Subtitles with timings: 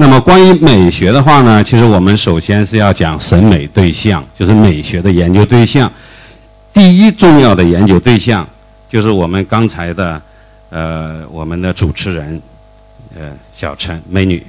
[0.00, 5.92] 那么关于美学的话呢，其实我们首先是要讲审美对象，就是美学的研究对象。
[6.72, 8.48] 第一重要的研究对象
[8.88, 10.22] 就是我们刚才的，
[10.70, 12.40] 呃，我们的主持人，
[13.14, 14.42] 呃，小陈美女。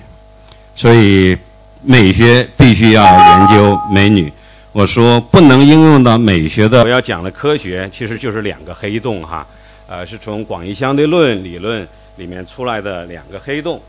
[0.73, 1.37] 所以
[1.83, 4.31] 美学必须要研究美女。
[4.71, 9.45] 我说不能应用到美学的，我要讲的科学其实就是两个黑洞哈，
[9.85, 13.81] 呃，是从广义相对论理论里面出来的两个黑洞。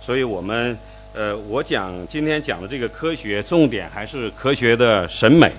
[0.00, 0.78] 所以我们。
[1.18, 5.50] 呃，我讲今天讲的这个科学，重点还是科学的审美。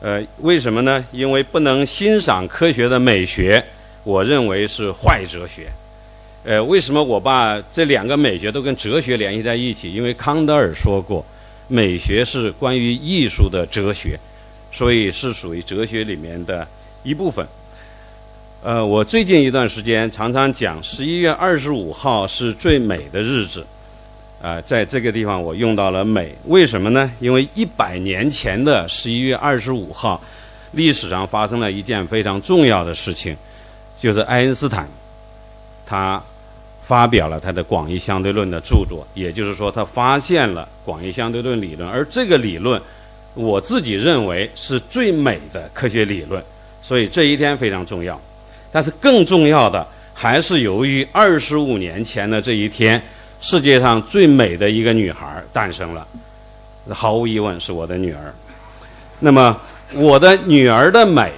[0.00, 1.04] 呃，为什么呢？
[1.10, 3.60] 因为不能欣赏科学的美学，
[4.04, 5.66] 我认为是坏哲学。
[6.44, 9.92] 呃，为什么我把这两个美学都跟哲学联系在一起？
[9.92, 11.26] 因为康德尔说过，
[11.66, 14.16] 美学是关于艺术的哲学，
[14.70, 16.64] 所以是属于哲学里面的
[17.02, 17.44] 一部分。
[18.62, 23.66] 呃，我最近一段时间常常讲，十一月二十五号是最美的日子。
[24.42, 27.12] 啊，在这个地方我用到了美，为什么呢？
[27.20, 30.18] 因为一百年前的十一月二十五号，
[30.72, 33.36] 历史上发生了一件非常重要的事情，
[34.00, 34.88] 就是爱因斯坦，
[35.84, 36.22] 他
[36.80, 42.80] 发表了他的广义相对论的著作，也就是说，他发现了广义相对论理论，而这个理论，
[43.34, 46.42] 我自己认为是最美的科学理论，
[46.80, 48.18] 所以这一天非常重要。
[48.72, 52.98] 但是更重要的还是由于二十五年前的这一天。
[53.40, 56.06] 世界上最美的一个女孩诞生了，
[56.90, 58.34] 毫无疑问是我的女儿。
[59.18, 59.58] 那么，
[59.94, 61.32] 我的女儿的美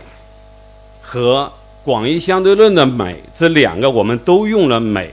[1.01, 1.51] 和
[1.85, 5.13] 广义相对论的美这两个，我们都用了美，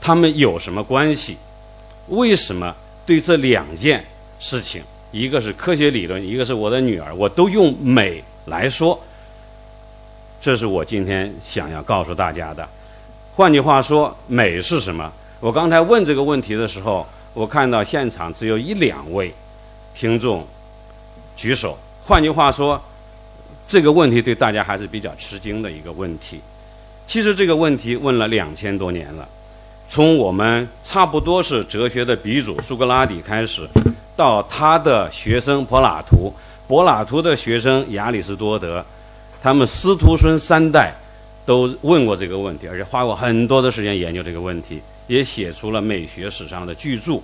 [0.00, 1.36] 它们有什么关系？
[2.08, 4.04] 为什么对这两件
[4.38, 8.98] 事情，一个是科学理论，一个是我的女儿，我都用美来说？
[10.40, 12.68] 这是我今天想要告诉大家的。
[13.34, 15.10] 换句话说，美是什么？
[15.38, 19.32] 我刚才问这个问题的时候，我看到现场只有一两位
[19.94, 20.46] 听众
[21.36, 21.78] 举手。
[22.02, 22.80] 换句话说，
[23.68, 26.40] 这个问题对大家还是比较吃惊的一个问题。
[27.06, 29.28] 其实这个问题问了两千多年了，
[29.90, 33.68] 从我们差不多是哲学的鼻祖苏格拉底开始，
[34.16, 36.32] 到他的学生柏拉图，
[36.66, 38.84] 柏拉图的学生亚里士多德，
[39.42, 40.94] 他们师徒孙三代
[41.44, 44.80] 都问过这个问题，而且花过很多的时间研究这个问题。
[45.06, 47.20] 也写出了美学史上的巨著。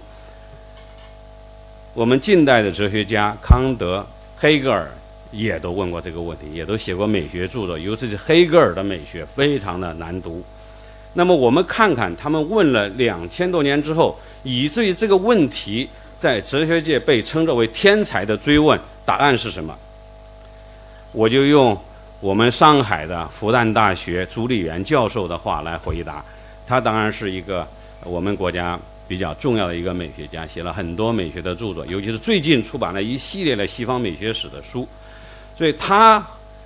[1.94, 4.06] 我们近代的哲学家康德、
[4.36, 4.90] 黑格尔
[5.30, 7.78] 也都问过这个问题，也都写过美学著作。
[7.78, 10.42] 尤其是黑格尔的美学非常的难读。
[11.14, 15.88] 那么我们看看他们问了两千多年之后，以至于这个问题
[16.18, 19.76] 在哲学界被称作为天才的追问，答案是什么？
[21.12, 21.78] 我就用
[22.20, 26.24] 我们上海的复旦大学朱立元教授的话来回答。
[26.66, 27.66] 他当然是一个
[28.04, 34.86] 我们国家比较重要的一个美学家，写了很多美学的著作，尤其是最近出版了一系列的西方美学史的书。
[35.56, 36.24] 所以他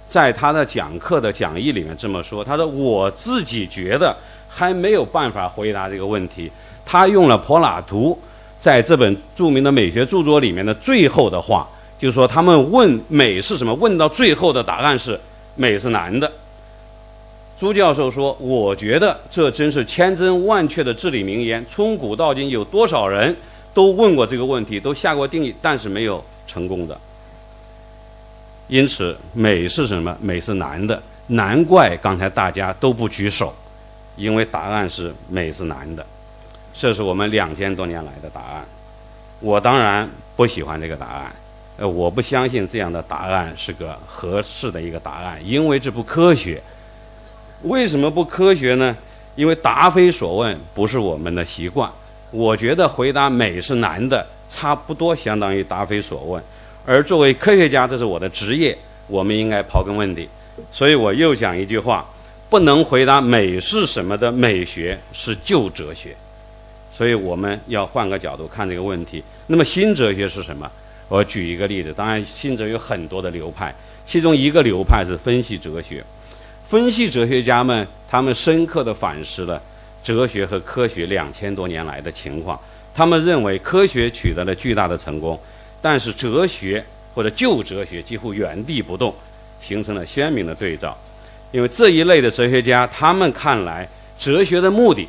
[0.09, 4.17] 在他的讲课的讲义里面这么说：“他说我自己觉得
[4.49, 6.51] 还没有办法回答这个问题。”
[6.87, 8.17] 他用了柏拉图
[8.61, 11.69] 在这本著名的美学著作里面的最后的话，
[11.99, 15.19] 就是说他们问美是什么，问到最后的答案是
[15.57, 16.31] 美是男的。
[17.59, 21.65] 朱教授说：“我觉得这真是千真万确的至理名言。
[21.67, 23.35] 从古到今，有多少人
[23.73, 27.01] 都问过这个问题，都下过定义，但是没有成功的。
[28.69, 30.15] 因此，美是什么？
[30.21, 31.03] 美是难的。
[31.29, 33.55] 难怪刚才大家都不举手，
[34.17, 36.05] 因为答案是美是难的。
[36.75, 38.63] 这是我们两千多年来的答案。
[39.41, 40.07] 我当然
[40.37, 41.35] 不喜欢这个答案。
[41.79, 46.63] 呃，我不相信这样的答案是个合适的一个答案，因为这不科学。”
[47.63, 48.97] 为什么不科学呢？
[49.35, 51.91] 因为答非所问不是我们的习惯。
[52.31, 56.43] 我觉得回答美是难的，差不多相当于答非所问。
[56.85, 60.29] 而作为科学家，这是我的职业，我们应该刨根问底。
[60.73, 62.07] 所以我又讲一句话：
[62.49, 66.17] 不能回答美是什么的美学是旧哲学。
[66.95, 69.23] 所以我们要换个角度看这个问题。
[69.47, 70.71] 那么新哲学是什么？
[71.09, 71.93] 我举一个例子。
[71.93, 73.75] 当然，新哲学有很多的流派，
[74.07, 76.03] 其中一个流派是分析哲学。
[76.69, 79.63] 分析哲学家们，他们深刻地反思了
[80.03, 82.59] 哲学和科学两千多年来的情况。
[82.93, 85.39] 他们认为科学取得了巨大的成功，
[85.81, 86.85] 但是哲学
[87.15, 89.15] 或者旧哲学几乎原地不动，
[89.61, 90.97] 形成了鲜明的对照。
[91.53, 95.07] 因为这一类的哲学家，他们看来，哲学的目的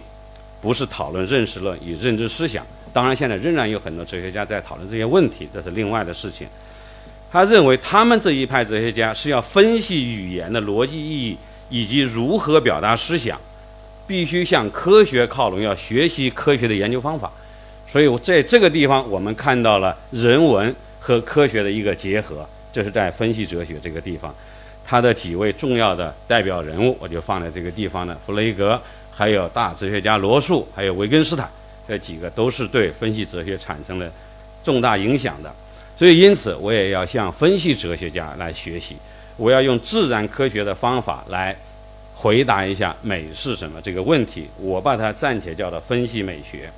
[0.62, 2.64] 不是讨论认识论与认知思想。
[2.94, 6.48] 当然，现在仍然有很多哲学家在讨论这些问题，这是另外的事情。
[7.32, 11.38] 他认为，他们这一派哲学家是要分析语言的逻辑意义
[11.70, 13.40] 以及如何表达思想，
[14.08, 17.32] 必须向科学靠拢，要学习科学的研究方法。
[17.88, 22.48] 所以在这个地方，我们看到了人文和科学的一个结合。
[22.72, 24.34] 这是在分析哲学这个地方，
[24.86, 28.16] 他的几位重要的代表人物，我就放在这个地方呢。
[28.24, 28.80] 弗雷格，
[29.10, 31.50] 还有大哲学家罗素，还有维根斯坦，
[31.88, 34.12] 这几个都是对分析哲学产生了
[34.64, 35.52] 重大影响的。
[35.98, 38.96] 所以，因此我也要向分析哲学家来学习，
[39.36, 41.56] 我要用自然科学的方法来
[42.14, 44.48] 回答一下美是什么这个问题。
[44.62, 46.70] 我把它暂且叫做分析美学。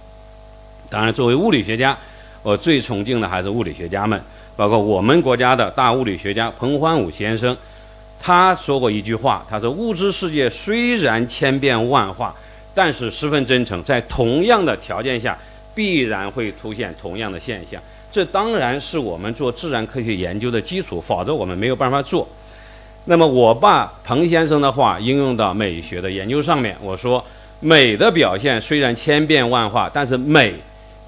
[0.89, 1.97] 当然，作为物理学家，
[2.41, 4.19] 我最崇敬的还是物理学家们，
[4.55, 7.55] 包括我们国家的大物理学家彭桓武先生。
[8.21, 12.35] 他说过一句话，他说：“物质世界虽然千变万化，
[12.73, 15.37] 但是十分真诚，在同样的条件下，
[15.73, 17.81] 必然会出现同样的现象。
[18.11, 22.27] 这当然是我们做自然科学研究的基础，否则我们没有办法做。”
[23.05, 27.23] 那么，我把彭先生的话应用到美学的研究上面，我说
[27.59, 30.53] ：“美的表现虽然千变万化，但是美。”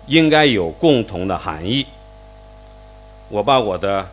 [0.07, 1.86] 应该有共同的含义。
[3.30, 4.06] 我把我的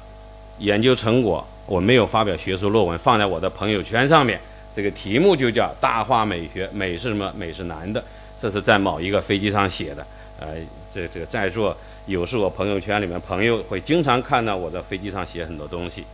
[0.58, 4.38] 研究成果，我没有发表学术论文，放在我的朋友圈上面。
[4.76, 7.32] 这个题目就叫“大话美学”，美是什么？
[7.36, 8.04] 美是难的。
[8.40, 10.06] 这是在某一个飞机上写的。
[10.38, 10.48] 呃，
[10.94, 11.76] 这这个在座
[12.08, 16.04] 有时我朋友圈里面朋友会经常看到我在飞机上写很多东西。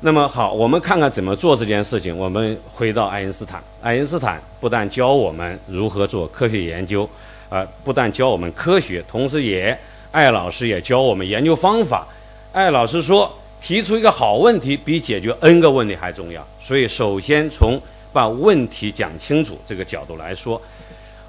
[0.00, 2.14] 那么好，我们看看怎么做这件事情。
[2.14, 7.08] 我们回到爱因斯坦，爱因斯坦不但教我们如何做科学研究。
[7.48, 9.76] 啊，不但教我们科学，同时也
[10.10, 12.06] 艾老师也教我们研究方法。
[12.52, 16.46] 艾老师说，提出一个好问题比解决 N 个问题还重要。
[16.60, 17.80] 所以，首先从
[18.12, 20.60] 把问题讲清楚这个角度来说，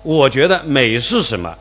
[0.04, 1.56] 我觉得美是什么？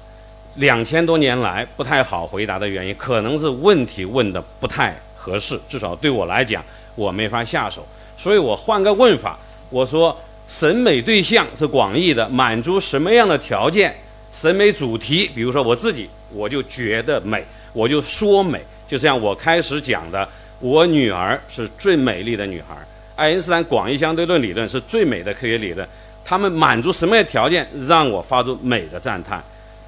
[0.56, 6.64] 两千多年来不太好回答的原因，可能是问题问的不太合适，至少对我来讲，
[6.94, 7.86] 我没法下手。
[8.16, 9.38] 所以我换个问法，
[9.68, 10.16] 我说，
[10.48, 13.94] 审美对象是广义的，满足什么样的条件？
[14.32, 20.26] 审美主题，比如说我自己，我就觉得美，我就说美，就像我开始讲的，
[20.60, 22.76] 我女儿是最美丽的女孩。
[23.14, 25.86] 爱因斯坦广义相对论理论是最美的科学理论，
[26.24, 29.42] 他们满足什么样的条件让我发出美的赞叹？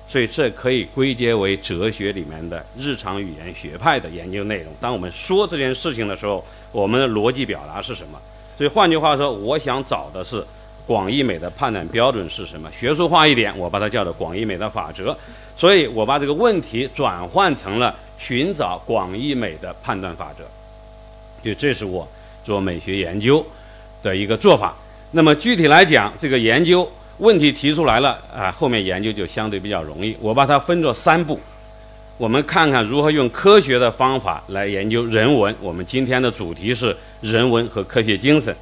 [0.08, 4.72] 所以这可以归结为哲学里面的日常语言学派的研究内容。
[4.81, 8.19] 当我们说这件事情的时候，我们的逻辑表达是什么？
[8.56, 10.44] 所以换句话说，我想找的是。
[10.87, 12.72] 广义美的判断标准是什么？
[12.72, 15.14] 学术化一点，我把它叫做广义美的法则。
[15.55, 20.44] 所以我把这个问题转换成了寻找广义美的判断法则。
[21.44, 22.08] 就这是我
[22.43, 23.44] 做美学研究
[24.02, 24.75] 的一个做法。
[25.10, 30.17] 那么具体来讲，这个研究问题提出来了啊，后面研究就相对比较容易。
[30.20, 31.38] 我把它分作三步，
[32.17, 35.55] 我们看看如何用科学的方法来研究人文。
[35.61, 38.55] 我们今天的主题是人文和科学精神。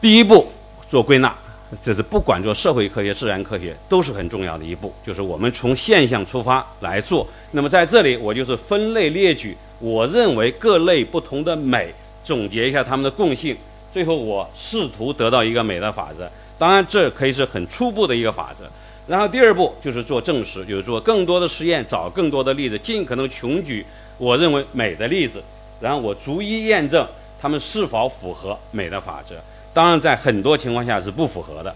[0.00, 0.46] 第一步。
[0.86, 1.34] 做归纳，
[1.82, 7.26] 这是不管做社会科学、自然科学都是很重要的一步，就是我们从现象出发来做。
[7.50, 11.92] 那么在这里，我就是分类列举，我认为各类不同的美，
[12.24, 13.56] 总结一下它们的共性，
[13.92, 16.30] 最后我试图得到一个美的法则。
[16.64, 18.64] 当然，这可以是很初步的一个法则。
[19.06, 23.84] 然后第二步就是做证实，就是做更多的实验，找更多的例子，尽可能穷举
[24.16, 25.42] 我认为美的例子，
[25.78, 27.06] 然后我逐一验证
[27.38, 29.34] 它们是否符合美的法则。
[29.74, 31.74] 当然，在很多情况下是不符合的。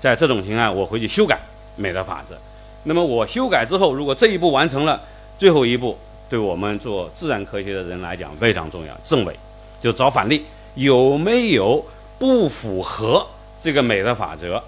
[0.00, 1.38] 在这种情况下，我回去修改
[1.76, 2.34] 美的法则。
[2.82, 5.00] 那么我修改之后，如果这一步完成了，
[5.38, 5.96] 最后一步
[6.28, 9.32] 对我们做自然科学的人来讲非常重要，证伪，
[9.80, 11.84] 就找反例，有没有
[12.18, 13.24] 不符合
[13.64, 14.62] 这个美的法则？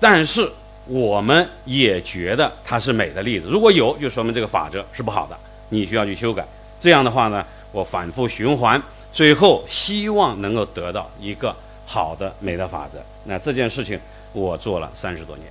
[0.00, 0.50] 但是
[0.86, 3.46] 我们也觉得它是美的例子。
[3.48, 6.44] 如果有，就说明这个法则是不好的，你需要去修改。
[6.80, 11.54] 这样的话呢，我反复循环，最后希望能够得到一个。
[11.88, 13.96] 好的美的法则，那这件事情
[14.32, 15.46] 我做了三十多年，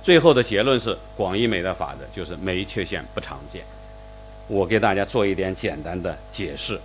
[0.00, 3.62] 最后的结论是广义美的法则就是没缺陷不常见。
[4.46, 6.80] 我给大家做一点简单的解释，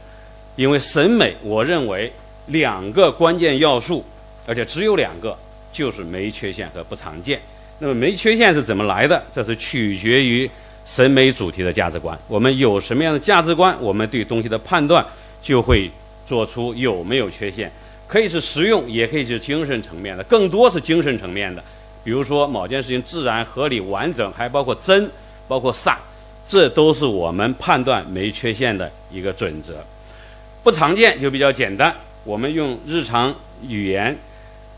[0.56, 2.12] 因为审美，我认为
[2.48, 4.04] 两个关键要素，
[4.48, 5.38] 而且只有两个，
[5.72, 7.40] 就是没缺陷和不常见。
[7.78, 9.22] 那么没缺陷是怎么来的？
[9.32, 10.50] 这是取决于
[10.86, 12.18] 审美主题的价值观。
[12.28, 15.06] 我们有什么样的价值观，我们对东西的判断
[15.44, 15.92] 就会
[16.26, 17.72] 做出有没有缺陷。
[18.08, 21.62] 可以是实用，也可以是精神层面的，更多是精神层面的。
[22.06, 25.12] 比如说某件事情自然、合理、完整，还包括真，
[25.46, 25.98] 包括善，
[26.48, 29.74] 这都是我们判断没缺陷的一个准则。
[30.64, 33.36] 不常见就比较简单，我们用日常
[33.68, 34.18] 语言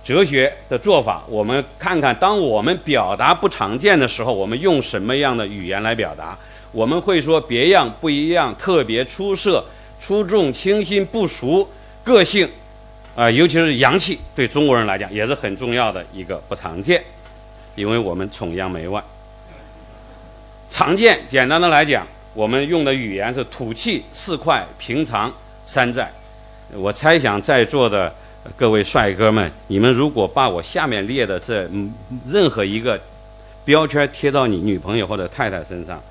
[0.04, 6.38] 哲学的做法，我们看看，当我们表达不常见的时候，我们用什么样的语言来表达？
[6.72, 9.64] 我们会说别样、不一样、特别、出色、
[10.00, 11.68] 出众、清新、不俗、
[12.04, 12.50] 个性。
[13.16, 17.04] 啊，尤其是洋气，对中国人来讲也是很重要的一个不常见，
[17.76, 19.04] 因为我们崇洋媚外。
[20.70, 25.30] 常见，简单的来讲，我们用的语言是土气、四块、平常、
[25.68, 26.10] 山寨。
[26.72, 28.14] 我猜想在座的
[28.56, 31.70] 各位帅哥们，你们如果把我下面列的这
[32.26, 33.00] 任何一个
[33.66, 36.02] 标签贴到你女朋友或者太太身上，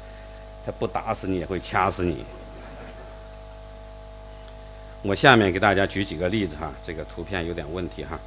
[0.65, 2.25] 她不打死你也会掐死你。
[5.03, 8.19] 我下面给大家举几个例子哈，这个图片有点问题哈。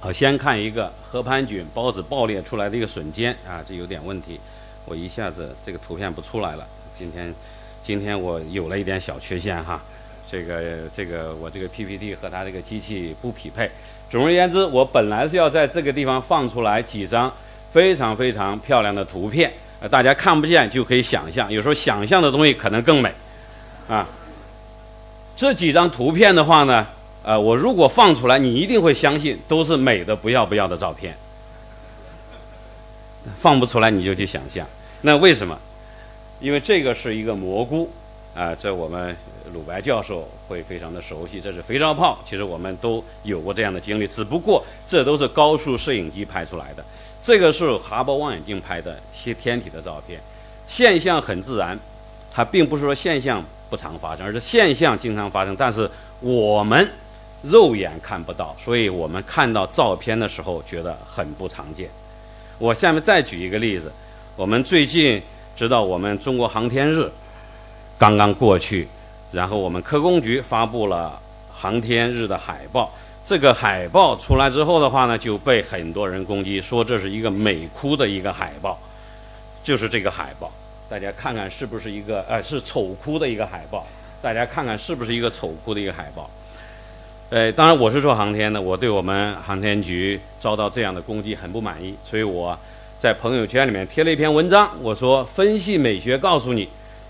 [0.00, 4.38] 好，先看一个河盘菌孢子爆裂出来的一个笋尖啊，这有点问题，
[4.84, 6.66] 我一下子这个图片不出来了。
[6.96, 7.34] 今天，
[7.82, 9.82] 今天我有了一点小缺陷哈，
[10.30, 13.70] 这个这个我这个 PPT 和它这个机器不匹配。
[14.10, 17.32] 总而言之，我本来是要在这个地方放出来几张
[17.72, 19.52] 非常非常漂亮的图片。
[19.80, 23.12] 呃，大家看不见就可以想象，有时候想象的东西可能更美，
[23.86, 24.04] 啊，
[25.36, 26.84] 这几张图片的话呢，
[27.22, 31.16] 呃，我如果放出来，你一定会相信都是美的不要不要的照片，
[33.38, 34.66] 放不出来你就去想象，
[35.02, 35.56] 那为什么？
[36.40, 37.88] 因为这个是一个蘑菇，
[38.34, 39.16] 啊，这我们
[39.52, 46.84] 鲁白教授会非常的熟悉，这是肥皂泡，其实我们都有过这样的经历，只不过这都是高速摄影机拍出来的。
[47.22, 50.20] 这个是哈勃望远镜拍的些天体的照片，
[50.66, 51.78] 现象很自然，
[52.32, 55.90] 它并不是说现象不常发生，而是现象经常发生，但是
[56.20, 56.88] 我们
[57.42, 61.90] 肉眼看不到，所以我们看到照片的时候觉得很不常见。
[62.58, 63.92] 我下面再举一个例子，
[64.36, 65.20] 我们最近
[65.56, 67.10] 知道我们中国航天日
[67.98, 68.86] 刚刚过去，
[69.32, 71.20] 然后我们科工局发布了
[71.52, 72.92] 航天日的海报。
[73.26, 78.78] 这个海报出来之后的话呢，就被很多人攻击，说这是一个美哭的一个海报，
[79.62, 80.50] 就是这个海报，
[80.88, 83.86] 大家看看是不是一个呃是丑哭的一个海报？
[84.22, 86.30] 大家看看是不是一个丑哭的一个海报？
[87.28, 92.58] 呃，当然我是做航天的，我对我们航天局遭到这样的攻击很不满意，所以我
[92.98, 96.66] 在朋友圈里面贴了一篇文章，我说分析美学告诉你，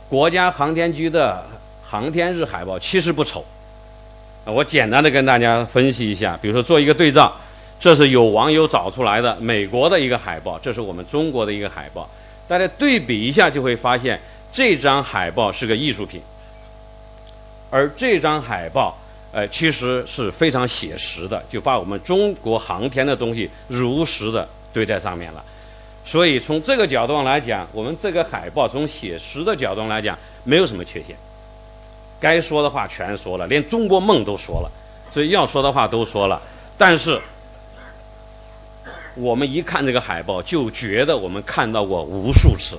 [0.08, 1.46] 国家航天局的
[1.90, 3.42] 航天日海报其实不丑。
[4.44, 7.34] 我简单的跟大家分析一下，比如说做一个对照，
[7.80, 12.06] 这是有网友找出来的美国的一个海报，这是我们中国的一个海报，
[12.46, 14.20] 大家对比一下就会发现
[14.52, 16.20] 这张海报是个艺术品，
[17.70, 18.94] 而这张海报，
[19.32, 25.42] 呃，其实是非常写实的，就把我们中国航天的东西如实的堆在上面了。
[26.04, 31.16] 所以从这个角度上来讲，我们这个海报从写实的角度来讲，没有什么缺陷。
[32.20, 34.70] 该说的话全说了，连中国梦都说了，
[35.10, 36.40] 所以要说的话都说了。
[36.76, 37.20] 但是
[39.14, 42.78] 我们一看这个海报，就觉得我们看到过无数次，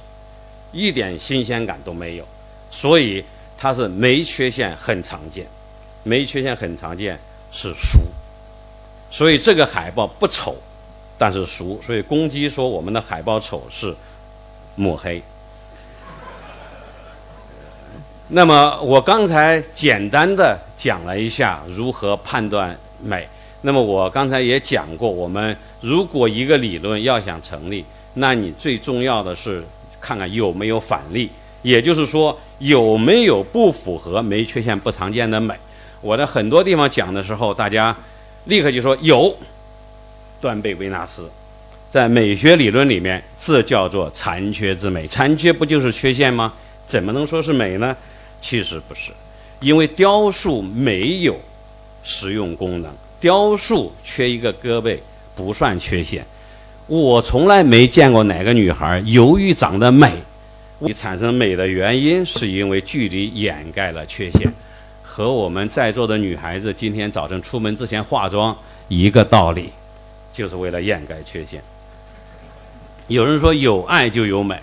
[0.72, 2.26] 一点新鲜感都没有。
[2.72, 3.24] 所以
[3.58, 5.46] 它是没缺陷，很常见，
[6.04, 7.20] 没缺陷很常见
[7.52, 8.00] 是俗。
[9.10, 10.56] 所以这个海报不丑，
[11.18, 11.82] 但是俗。
[11.82, 13.96] 所以攻击说我们的海报丑是
[14.76, 15.22] 抹黑。
[18.32, 23.28] 那么我刚才简单的讲了一下如何判断美。
[23.62, 27.84] 那么我刚才也讲过，我们如果一个理论要想成立，
[28.14, 29.64] 那你最重要的是
[30.00, 31.30] 看看有没有反例，
[31.64, 35.54] 也就是说有没有不符合没缺陷不常见的美。
[36.00, 37.96] 我在很多地方讲的时候，大家
[38.46, 39.36] 立刻就说有。
[40.42, 41.30] 断背维纳斯
[41.90, 45.06] 在美学理论里面，这叫做残缺之美。
[45.08, 46.54] 残缺不就是缺陷吗？
[46.88, 47.94] 怎么能说是美呢？
[48.42, 49.12] 其实不是，
[49.60, 51.40] 因为雕塑没有
[52.04, 54.98] 实用功能，雕塑缺一个胳膊
[55.36, 56.26] 不算缺陷。
[56.88, 60.14] 我从来没见过哪个女孩由于长得美，
[60.80, 64.52] 你产生美的原因是因为距离掩盖了缺陷，
[65.04, 69.70] 和我们在座的女孩子今天早晨出门之前化妆一个道理，
[70.34, 71.62] 就是为了掩盖缺陷。
[73.08, 74.58] 有人说有爱就有美，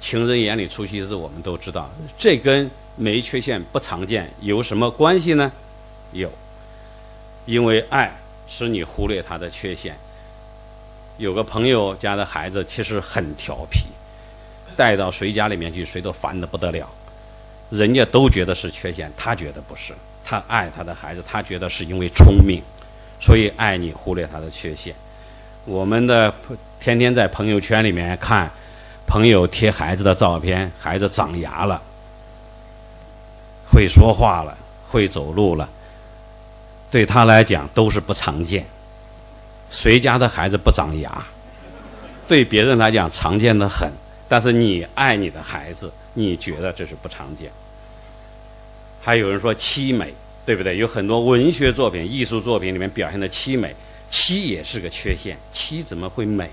[0.00, 2.70] 情人眼里出西施，我们都知道，这跟。
[3.00, 5.50] 没缺陷不常见有什么关系呢？
[6.12, 6.30] 有，
[7.46, 8.14] 因为爱
[8.46, 9.96] 使你忽略他的缺陷。
[11.16, 13.86] 有个朋友家的孩子其实很调皮，
[14.76, 16.86] 带到谁家里面去，谁都烦得不得了。
[17.70, 19.94] 人家都觉得是缺陷，他觉得不是。
[20.22, 22.62] 他爱他的孩子，他觉得是因为聪明，
[23.18, 24.94] 所以爱你忽略他的缺陷。
[25.64, 26.32] 我们的
[26.78, 28.50] 天天在朋友圈里面看
[29.06, 31.80] 朋友贴孩子的照片，孩子长牙了。
[33.72, 34.56] 会说话了，
[34.88, 35.68] 会走路了，
[36.90, 38.66] 对他来讲都是不常见。
[39.70, 41.24] 谁家的孩子不长牙？
[42.26, 43.90] 对别人来讲常见的很，
[44.28, 47.50] 但是你爱你的孩子，你觉得这是不常见。
[49.00, 50.12] 还有人说凄美，
[50.44, 50.76] 对不对？
[50.76, 53.74] 有很多文学作品、艺术作品里面表现的凄美，
[54.10, 56.50] 凄也是个缺陷，凄怎么会美？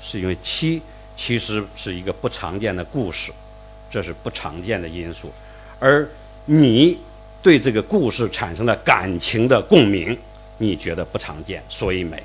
[0.00, 0.80] 是因为凄
[1.16, 3.32] 其实是一个不常见的故事，
[3.90, 5.32] 这是不常见的因素，
[5.78, 6.08] 而
[6.44, 6.98] 你
[7.42, 10.16] 对这个故事产生了感情的共鸣，
[10.58, 12.22] 你觉得不常见，所以美。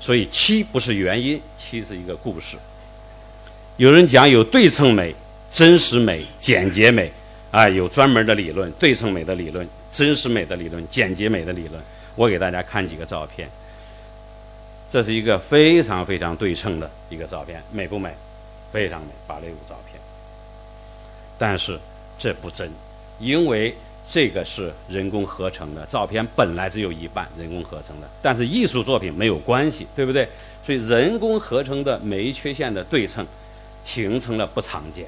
[0.00, 2.56] 所以七不是原因，七是一个故事。
[3.76, 5.14] 有人讲有对称美、
[5.52, 7.10] 真实美、简洁美，
[7.50, 11.82] 啊，有专门的理论，对称美的理论、真实美的理论、简洁美的理论。
[12.16, 13.48] 我给大家看几个照片。
[14.90, 18.14] 这是一个非常非常对称的一个照片，美不美？
[18.72, 20.00] 非常美，芭蕾舞照片。
[21.36, 21.78] 但是
[22.18, 22.70] 这不真，
[23.18, 23.74] 因为
[24.08, 30.28] 这个是人工合成的照片，本来只有一半人工合成的，但是艺术作品没有关系，对不对？
[30.64, 33.26] 所以人工合成的没缺陷的对称，
[33.84, 35.06] 形成了不常见。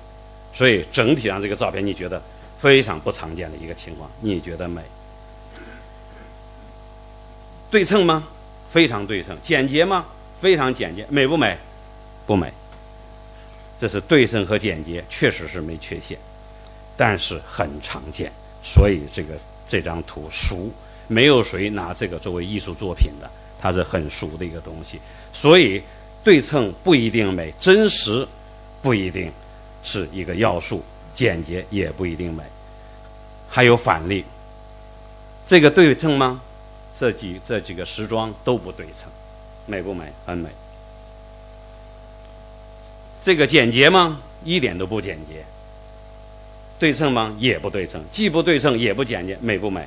[0.53, 2.23] 所以整体上这个照片你觉得
[2.59, 4.81] 非常不常见的一个情况，你觉得美？
[7.71, 8.27] 对称吗？
[8.71, 10.07] 非常对称，简洁吗？
[10.41, 11.57] 非常简洁，美不美？
[12.27, 12.53] 不美。
[13.79, 16.19] 这是对称和简洁，确实是没缺陷，
[16.97, 19.35] 但是很常见，所以这个
[19.69, 20.73] 这张图俗，
[21.09, 24.99] 没有谁拿这个作为艺术作品的，它是很俗的一个东西。
[25.33, 25.83] 所以
[26.25, 28.27] 对称不一定美，真实
[28.83, 29.31] 不一定
[29.83, 30.83] 是一个要素，
[31.15, 32.43] 简洁也不一定美。
[33.49, 34.25] 还有反例，
[35.47, 36.41] 这个对称吗？
[36.99, 39.11] 这几这几个时装都不对称，
[39.67, 40.11] 美不美？
[40.25, 40.49] 很美。
[43.23, 44.19] 这个简洁吗？
[44.45, 45.45] 一点都不简洁。
[46.79, 47.35] 对称吗？
[47.39, 49.87] 也不对称，既不对称也不简洁，美不美？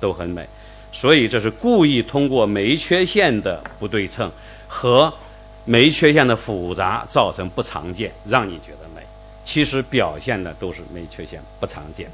[0.00, 0.46] 都很美。
[0.92, 4.30] 所以这是故意通过没缺陷的不对称
[4.68, 5.12] 和
[5.64, 9.02] 没缺陷的复杂造成不常见，让你觉得美。
[9.44, 12.10] 其实表现的都是没缺陷、不常见。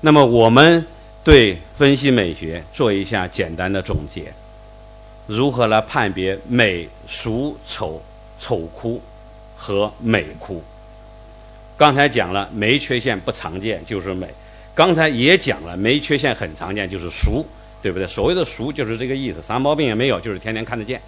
[0.00, 0.84] 那么我们。
[1.24, 4.34] 对分析美学做一下简单的总结，
[5.28, 8.02] 如何来判别美、俗、丑、
[8.40, 9.00] 丑哭
[9.56, 10.60] 和美哭？
[11.82, 14.28] 刚才讲了没缺陷不常见就是美，
[14.72, 17.44] 刚才也讲了没缺陷很常见就是俗，
[17.82, 18.06] 对不对？
[18.06, 21.02] 所谓的俗就是这个意思，啥毛病也没有，就是天天看得见。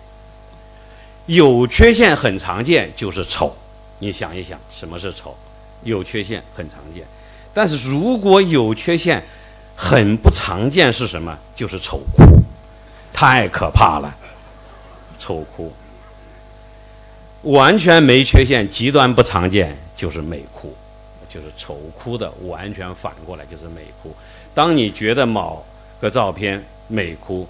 [1.27, 3.57] 有缺陷很常见就是丑，
[4.01, 5.37] 你想一想什么是丑？
[5.85, 7.05] 有缺陷很常见，
[7.53, 9.23] 但是如果有缺陷。
[9.77, 11.37] 很不常见是什么？
[11.57, 12.23] 就是丑哭，
[13.13, 14.17] 太可怕了。
[15.19, 15.73] 丑哭，
[17.43, 20.75] 完全没缺陷，极端不常见就是美哭，
[21.29, 24.15] 就是丑哭的完全反过来就是美哭。
[24.55, 25.65] 当你觉得某
[26.01, 27.47] 个照片美哭，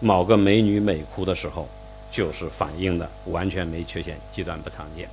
[0.00, 1.68] 某个美女美哭的时候，
[2.10, 5.08] 就是反映的完全没缺陷，极端不常见。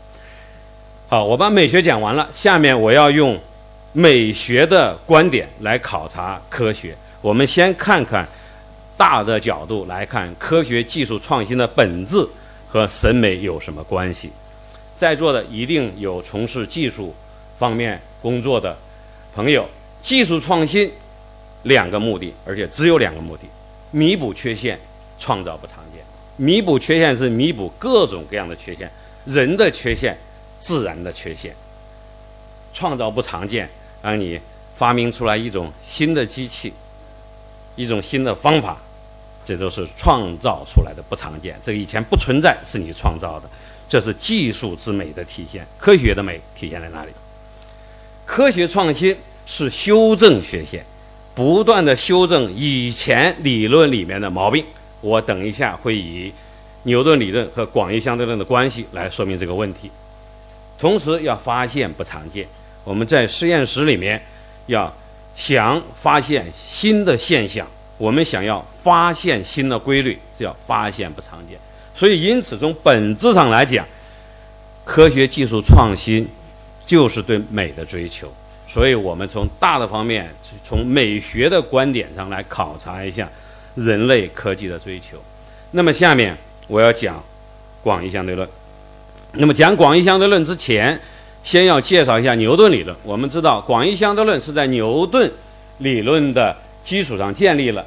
[1.07, 3.39] 好，我把美学讲完了，下面我要用。
[3.93, 8.25] 美学的观点来考察科学，我们先看看
[8.95, 12.25] 大的角度来看科学技术创新的本质
[12.69, 14.31] 和审美有什么关系。
[15.01, 17.11] 在座的一定有从事技术
[17.57, 18.77] 方面工作的
[19.33, 19.67] 朋友，
[19.99, 20.91] 技术创新
[21.63, 23.41] 两个目的，而且只有两个目的：
[23.89, 24.79] 弥补缺陷，
[25.17, 26.03] 创造不常见。
[26.35, 28.91] 弥补缺陷是弥补各种各样的缺陷，
[29.25, 30.15] 人的缺陷，
[30.59, 31.55] 自然的缺陷，
[32.71, 33.67] 创造不常见。
[34.03, 34.39] 让你
[34.75, 36.71] 发明出来一种新的机器，
[37.75, 38.77] 一种新的方法，
[39.43, 41.59] 这都是创造出来的不常见。
[41.63, 43.49] 这个以前不存在，是你创造的，
[43.91, 45.67] 这是技术之美的体现。
[45.77, 47.12] 科学的美体现在哪里？
[48.25, 49.13] 科学创新
[49.45, 50.86] 是修正缺陷，
[51.36, 54.63] 不断的修正以前理论里面的毛病。
[55.01, 56.32] 我等一下会以
[56.84, 59.91] 牛顿理论和广义相对论的关系来说明这个问题，
[60.80, 62.47] 同时要发现不常见。
[62.86, 64.23] 我们在实验室里面，
[64.67, 64.89] 要
[65.36, 71.60] 想发现新的现象，我们想要发现新的规律，叫发现不常见。
[72.01, 73.85] 所以，因此从本质上来讲，
[74.83, 76.27] 科学技术创新
[76.83, 78.27] 就是对美的追求。
[78.67, 80.27] 所以我们从大的方面，
[80.63, 83.29] 从美学的观点上来考察一下
[83.75, 85.15] 人类科技的追求。
[85.69, 86.35] 那么，下面
[86.67, 87.23] 我要讲
[87.83, 88.49] 广义相对论。
[89.33, 90.99] 那么，讲广义相对论之前。
[91.43, 92.97] 先要介绍一下牛顿理论。
[93.03, 95.31] 我们知道，广义相对论是在牛顿
[95.77, 97.85] 理论的基础上建立了。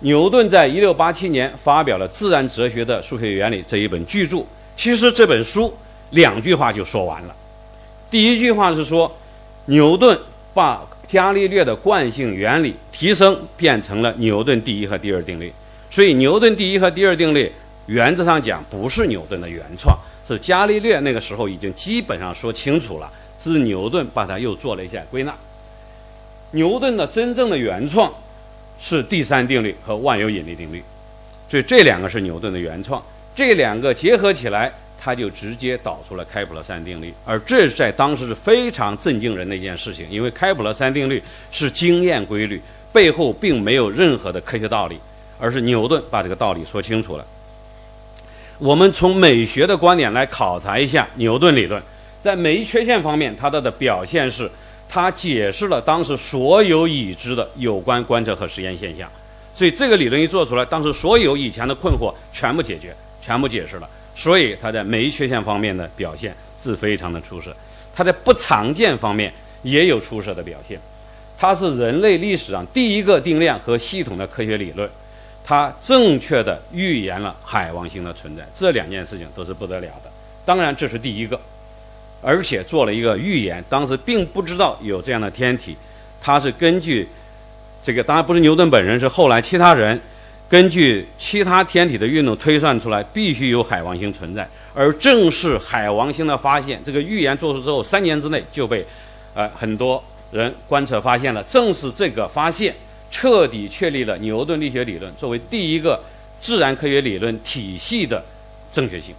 [0.00, 4.44] 牛顿在一六八七年发表了《自然哲学的数学原理》这一本巨著。
[4.76, 5.72] 其实这本书
[6.10, 7.34] 两句话就说完了。
[8.10, 9.10] 第一句话是说，
[9.66, 10.18] 牛顿
[10.52, 15.52] 把伽利略的惯性原理提升变成了牛顿第一和第二定律。
[15.90, 17.50] 所以，牛顿第一和第二定律
[17.86, 19.96] 原则上讲不是牛顿的原创。
[20.26, 25.34] 是伽利略那个时候已经基本上说清楚了，是牛顿把它又做了一下归纳。
[26.52, 28.12] 牛顿的真正的原创
[28.78, 30.82] 是第三定律和万有引力定律，
[31.48, 33.02] 所以这两个是牛顿的原创。
[33.34, 42.60] 这两个结合起来，他就直接导出了开普勒三定律，而这在当时是非常震惊人的一件事情，因为开普勒三定律是经验规律，
[42.92, 44.98] 背后并没有任何的科学道理，
[45.38, 47.26] 而是牛顿把这个道理说清楚了。
[48.58, 51.82] 我们从美学的观点来考察一下牛顿理论，
[52.22, 54.48] 在酶缺陷方面，它的的表现是，
[54.94, 59.10] 它解释了当时所有已知的有关观测和实验现象，
[59.52, 63.90] 所以这个理论一做出来，当时所有以前的困惑全部解决，全部解释了。
[64.14, 67.52] 所以它在酶缺陷方面的表现是非常的出色，
[67.92, 70.78] 它在不常见方面也有出色的表现。
[71.36, 74.88] 它是人类历史上第一个定量和系统的科学理论，
[75.42, 80.12] 它正确的预言了海王星的存在，这两件事情都是不得了的。
[80.44, 81.40] 当然这是第一个，
[82.24, 85.76] 而且做了一个预言，当时并不知道有这样的天体，
[86.20, 87.06] 它是根据
[87.82, 90.00] 这个，当然不是牛顿本人，是后来其他人。
[90.46, 94.48] 根据其他天体的运动推算出来，必须有海王星存在。
[94.74, 98.84] 而正是海王星的发现，这个预言做出之后，三年之内就被，
[99.34, 101.42] 呃，很多人观测发现了。
[101.44, 102.74] 正是这个发现，
[103.10, 105.98] 彻底确立了牛顿力学理论作为第一个
[106.40, 108.22] 自然科学理论体系的
[108.70, 109.14] 正确性。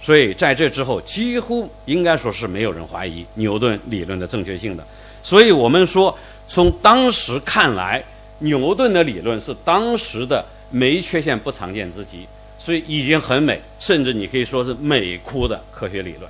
[0.00, 4.84] 所以在这之后，几乎应该说是没有人怀疑牛顿理论的正确性的。
[5.22, 6.16] 所以我们说，
[6.48, 8.02] 从当时看来。
[8.42, 16.22] 牛顿的理论是当时的没缺陷不常见之极，所以已经很美，甚至你可以说是美哭的科学理论。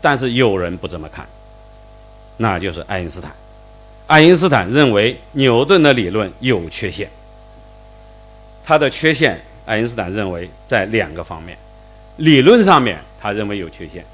[0.00, 1.24] 但是有人不这么看，
[2.38, 3.30] 那就是爱因斯坦。
[4.08, 7.08] 爱因斯坦认为牛顿的理论有缺陷。
[8.64, 11.56] 他的缺陷，爱因斯坦认为在两个方面：
[12.20, 14.04] 理论上面，他认为有缺陷，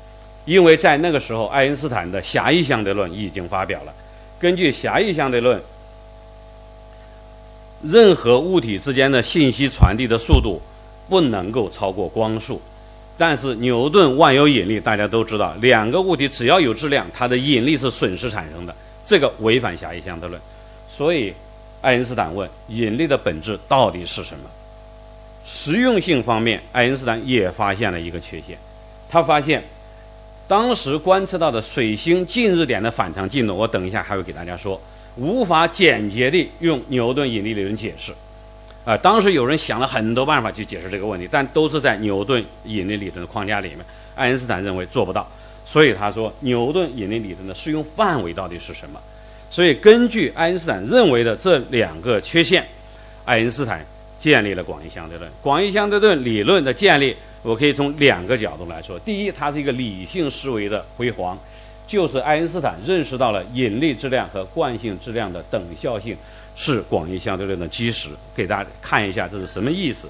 [0.44, 3.92] 因为在那个时候，爱因斯坦的狭义相对论已经发表了。
[4.38, 5.60] 根据狭义相对论。
[7.82, 10.60] 任何物体之间的信息传递的速度
[11.10, 12.60] 不能够超过光速，
[13.18, 20.40] 但是牛顿万有引力大家都知道，两个物体只要有质量，它的引力是损失产生的，这个违反狭义相对论。
[20.88, 21.34] 所以，
[21.82, 24.48] 爱因斯坦问引力的本质到底是什么？
[25.46, 28.58] 实用性方面，爱因斯坦也发现了一个缺陷，
[29.08, 29.62] 他发现
[30.48, 34.80] 当时观测到的水星近日点的反常进度，我等一下还会给大家说。
[35.16, 38.12] 无法简洁地用牛顿引力理论解释，
[38.84, 43.78] 啊，当时有人想了很多办法去解释这个问题，但都是在牛顿引力理论的框架里面。
[44.14, 45.26] 爱因斯坦认为做不到，
[45.64, 49.00] 所以他说牛顿引力理论的适用范围到底是什么？
[49.50, 52.66] 所以根据爱因斯坦认为的这两个缺陷，
[53.24, 53.82] 爱因斯坦
[54.26, 55.30] 建立了广义相对论。
[55.40, 61.38] 广义相对论理论的建立，我可以从两个角度来说：第一，它是一个理性思维的辉煌。
[61.86, 66.16] 就是爱因斯坦认识到了引力质量和惯性质量的等效性
[66.56, 68.08] 是广义相对论的基石。
[68.34, 70.08] 给大家看一下这是什么意思？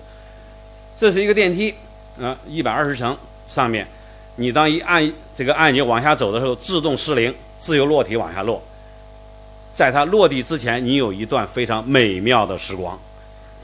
[0.98, 1.74] 这是一个电梯，
[2.16, 3.14] 嗯，一百二十层
[3.46, 3.87] 上面，
[4.37, 8.62] 你当一按这个按钮往下走的时候，自动失灵，自由落体往下落。
[9.74, 12.98] 在它落地之前，你有一段非常美妙的时光。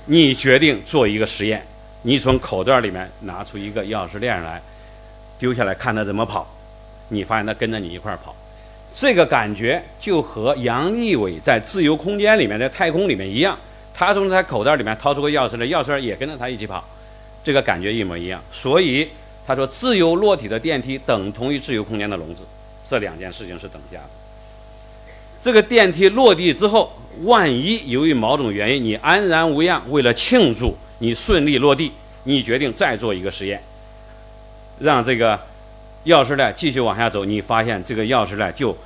[0.06, 1.64] 你决定做一个实验，
[2.02, 4.60] 你从口袋里面拿出一个钥匙链来，
[5.38, 6.46] 丢下来看它怎么跑。
[7.08, 8.34] 你发现它跟着你一块儿跑，
[8.94, 13.58] 这个感觉就和杨利伟在自由空间里面，在太空里面一样。
[13.94, 16.82] 他从他口袋里面掏出个钥匙来，钥匙也跟着他一起跑，
[17.44, 18.42] 这个感觉一模一样。
[18.50, 19.06] 所以
[19.46, 22.42] 他说，自由落体的电梯等同于自由空间的笼子，
[22.88, 24.08] 这两件事情是等价的。
[25.42, 31.92] 这个电梯落地之后，万一由于某种原因你安然无恙，为了庆祝你顺利落地，
[32.24, 33.62] 你决定再做一个实验，
[34.78, 35.38] 让这个。
[36.04, 38.76] 钥匙链继续往下走，你发现这个钥匙链就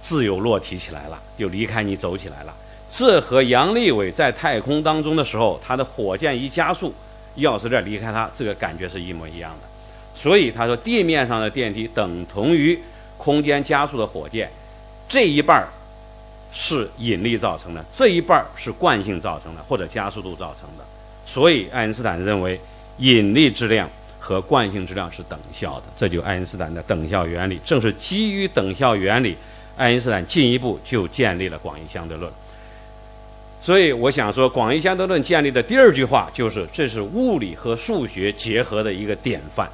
[0.00, 2.54] 自由落体起来了，就离开你走起来了。
[2.88, 6.94] 这和杨利伟在太空当中的时候，他的火箭一加速，
[7.36, 9.68] 钥匙链离开他，这个感觉是一模一样的。
[10.18, 12.80] 所以他说，地面上的电梯等同于
[13.18, 14.50] 空间加速的火箭，
[15.06, 15.68] 这一半儿
[16.54, 20.84] 是引力造成的，这一半是惯性造成的或者加速度造成的。
[21.26, 22.58] 所以爱因斯坦认为
[22.96, 23.86] 引力质量。
[24.26, 27.60] 和惯性质量是等效的，这就爱因斯坦的等效原理。
[27.62, 29.36] 正是基于等效原理，
[29.76, 32.32] 爱因斯坦进一步就建立了广义相对论。
[33.60, 39.68] 所以我想说，广义相对论建立的第二句话就是：这是物理和数学结合的一个典范，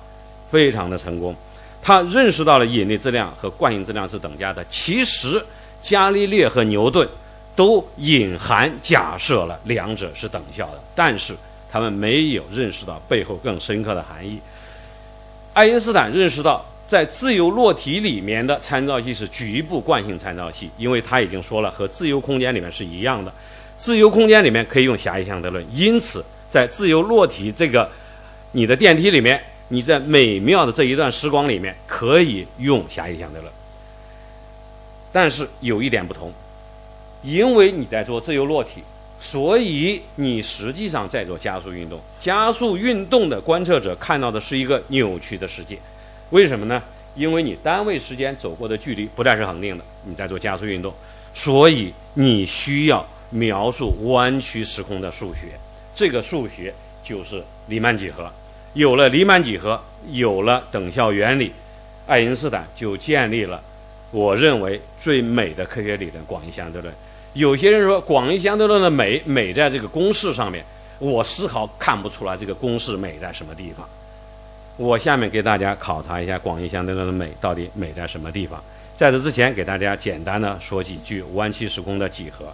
[0.51, 1.33] 非常的成功。
[1.81, 4.65] 他认识到了引力质量和惯性质量是等价的。
[4.69, 5.41] 其实，
[5.83, 7.09] 伽利略和牛顿
[7.55, 11.35] 都隐含假设了两者是等效的，但是。
[11.73, 14.41] 他们没有认识到背后更深刻的含义。
[15.53, 23.33] 爱因斯坦认识到，在自由落体里面的参照系是局部惯性参照系，因为他已经说了，和自由空间里面是一样的。
[23.79, 27.89] 自由空间里面可以用狭义相对论，因此在自由落体这个
[28.51, 33.53] 你的电梯里面，你在美妙的这一段时光里面可以用狭义相对论。
[35.13, 36.33] 但是有一点不同，
[37.23, 38.83] 因为你在做自由落体，
[39.21, 42.01] 所以你实际上在做加速运动。
[42.19, 45.79] 加速运动的观测者看到的是一个扭曲的世界，
[46.31, 46.83] 为什么呢？
[47.17, 50.95] 因为你单位时间走过的距离不再是恒定的，你在做加速运动，
[51.35, 55.49] 所以你需要描述弯曲时空的数学。
[55.93, 58.31] 这个数学就是黎曼几何。
[58.75, 61.53] 有了黎曼几何，有了等效原理，
[62.07, 63.61] 爱因斯坦就建立了
[64.11, 66.93] 我认为最美的科学理论——广义相对论。
[67.33, 70.65] 有些人说广义相对论的美美在这个公式上面，
[70.99, 73.89] 我丝毫看不出来这个公式美在什么地方。
[74.77, 78.61] 我下面给大家考察一下广义相对论的美到底美在什么地方。
[78.97, 82.53] 在这之前，给大家简单的说几句弯曲时空的几何，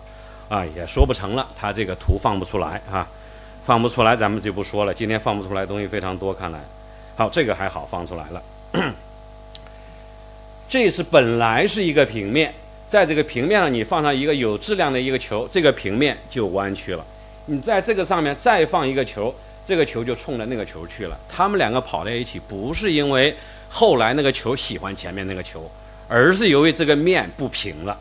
[0.55, 3.07] 啊，也说不成了，它这个图放不出来啊，
[3.65, 4.93] 放不出来，咱们就不说了。
[4.93, 6.61] 今天放不出来东西非常多，看来，
[7.17, 8.43] 好，这个还好放出来了。
[10.69, 12.53] 这是本来是一个平面，
[12.89, 17.05] 在这个平面上你放上一个有质量的一个球，这个平面就弯曲了。
[17.47, 19.35] 你在这个上面再放一个球。
[19.69, 21.19] 这个球就冲着那个球去了。
[21.29, 23.35] 他们两个跑在一起，不是因为
[23.69, 25.69] 后来那个球喜欢前面那个球，
[26.07, 27.99] 而是由于这个面不平了。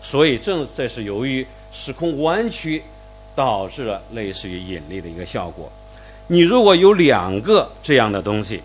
[0.00, 2.80] 所以正这是由于时空弯曲
[3.34, 5.68] 导致了类似于引力的一个效果。
[6.28, 8.62] 你如果有两个这样的东西，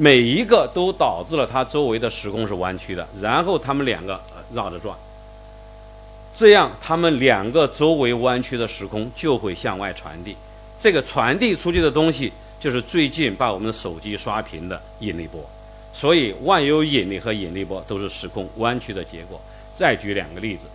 [0.00, 4.20] 每一个都导致了它周围的时空是弯曲的，然后它们两个
[4.54, 4.96] 绕着转，
[6.32, 10.36] 这样它们两个周围弯曲的时空就会向外传递。
[10.80, 15.44] 这个传递出去的东西，就是最近把我们的手机刷屏的引力波。
[15.92, 19.40] 所以，万有引力和引力波都是时空弯曲的结果。
[19.74, 20.68] 再举两个例子，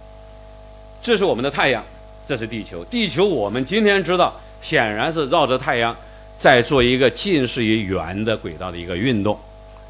[1.02, 1.82] 这是我们的太阳，
[2.28, 2.84] 这是地球。
[2.86, 5.96] 地球我们今天知道，显然是绕着太阳
[6.44, 9.40] 在做一个近似于圆的轨道的一个运动。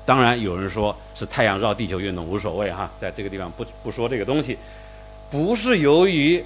[0.06, 4.56] 当然，有人说是太阳绕地球运动，无所谓哈，在这个地方不不说这个东西，
[5.32, 6.46] 不是由于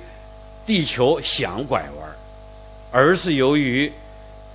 [0.66, 2.10] 地球想拐弯。
[2.90, 3.92] 而是由于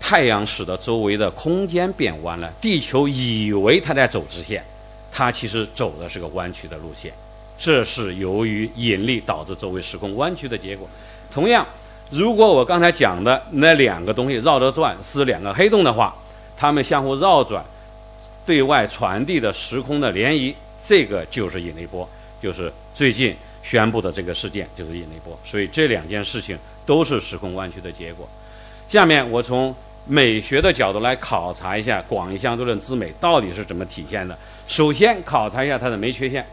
[0.00, 4.64] 太阳使得周围的空间变弯了，地球以为它在走直线，
[5.10, 7.12] 它其实走的是个弯曲的路线。
[7.58, 10.88] 这是由于引力导致周围时空弯曲的结果。
[11.30, 11.66] 同样，
[12.12, 16.14] 如果我刚才讲的那两个东西绕着转是两个黑洞的话，
[16.56, 17.64] 它们相互绕转，
[18.46, 22.08] 对外传递的时空的涟漪，这个就是引力波，
[22.40, 25.36] 就是最近宣布的这个事件就是引力波。
[25.44, 26.58] 所以这两件事情。
[26.84, 28.28] 都是时空弯曲的结果。
[28.88, 29.72] 下面我从
[30.04, 34.36] 美学的角度来考察一下广义相对论之美到底是怎么体现的。
[34.66, 36.44] 首先考察一下它的没缺陷。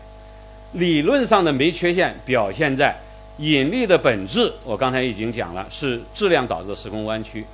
[0.74, 2.96] 理论上的没缺陷表现在
[3.40, 7.46] 引力的本质，我刚才已经讲了，是质量导致的时空弯曲。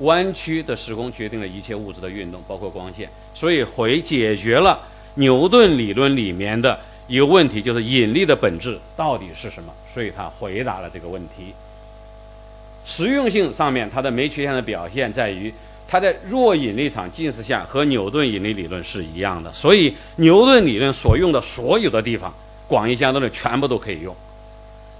[0.00, 3.08] 弯曲的时空决定了一切物质的运动，包括光线。
[3.32, 4.76] 所以回解决了
[5.14, 9.72] 牛顿理论里面的一个问题，就是引力的本质到底是什么？
[9.92, 11.54] 所以他回答了这个问题。
[12.84, 15.54] 实用性上面，它的没缺陷的表现在于，
[15.86, 22.34] 它在弱引力场近似下和牛顿引力理论是一样的，所以牛顿理论所用的所有的地方，
[22.66, 24.14] 广义相对论全部都可以用。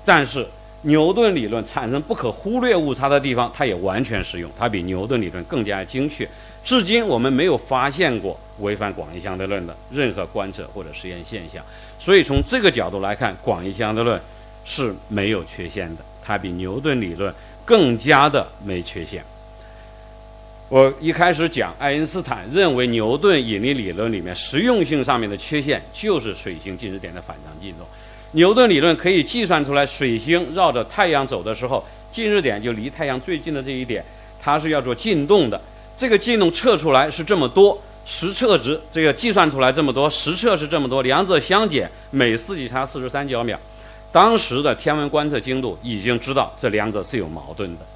[0.04, 0.46] 但是
[0.82, 6.28] 牛顿理论产生不可忽略误差的地方，它也完全适用，它比牛顿理论更加精确。
[6.64, 11.64] 至今我们没有发现过违反广义相对论的任何观测或者实验现象，
[11.98, 14.20] 所以从这个角度来看，广义相对论
[14.64, 17.34] 是没有缺陷的，它比牛顿理论。
[17.66, 19.24] 更加的没缺陷。
[20.68, 27.86] 我一开始讲，爱因斯坦认为牛顿引力理论里面实用性上面的缺陷就是水星近日点的反常进动。
[28.34, 34.04] 牛顿理论可以计算出来，水星绕着太阳走的时候，近日点就离太阳最近的这一点，
[34.42, 35.60] 它是要做进动的。
[35.96, 43.56] 这个进动测出来是这么多，实测值这个计算出来这么多，实测是这么多，两者相减，每四级差四十三角秒。
[44.10, 47.86] 当时的天文观测精度已经知道这两者是有矛盾的，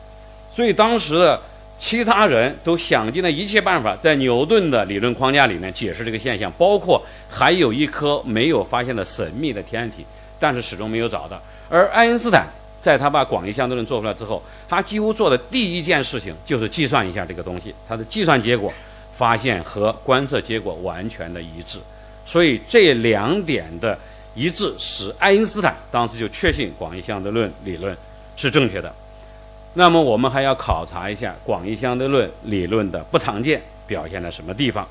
[0.53, 1.41] 所以当时的
[1.81, 10.05] 其他人都想尽了一切办法，在牛顿的理论框架里面解释这个现象，包括还有一颗没有发现的神秘的天体，
[10.39, 11.41] 但是始终没有找到。
[11.69, 12.47] 而爱因斯坦
[12.81, 18.73] 在他把广义相对论做出来之后，他几乎做的第一件事情就是计算一下这个东西，他的计算结果
[19.13, 21.79] 发现和观测结果完全的一致，
[22.25, 23.99] 所以这两点的。
[24.35, 27.97] 一致使爱因斯坦当时就确信广义相对论理论
[28.37, 28.95] 是正确的。
[29.75, 34.87] 那么我们还要考察一下广义相对论理论的不常见表现在什么地方？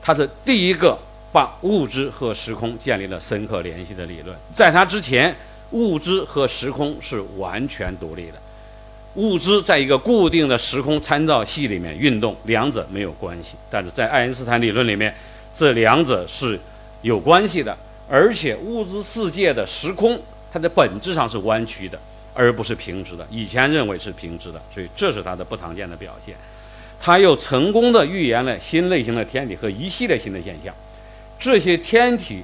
[0.00, 0.96] 它的第一个
[1.32, 4.36] 把物质和时空建立了深刻联系的理论。
[4.54, 5.34] 在它之前，
[5.70, 8.34] 物质和时空是完全独立的。
[9.14, 13.54] 物质在一个固定的时空参照系里面运动，两者没有关系。
[13.70, 15.14] 但是在爱因斯坦理论里面，
[15.54, 16.58] 这两者是
[17.02, 17.76] 有关系的，
[18.08, 20.20] 而且物质世界的时空
[20.52, 21.98] 它的本质上是弯曲的，
[22.32, 23.26] 而不是平直的。
[23.30, 26.34] 以前认为是平直的，所以这是它的不常见的表现。
[26.98, 30.72] 他又成功的预言了新类型的天体和一系列新的现象。
[31.42, 32.40] 这些天体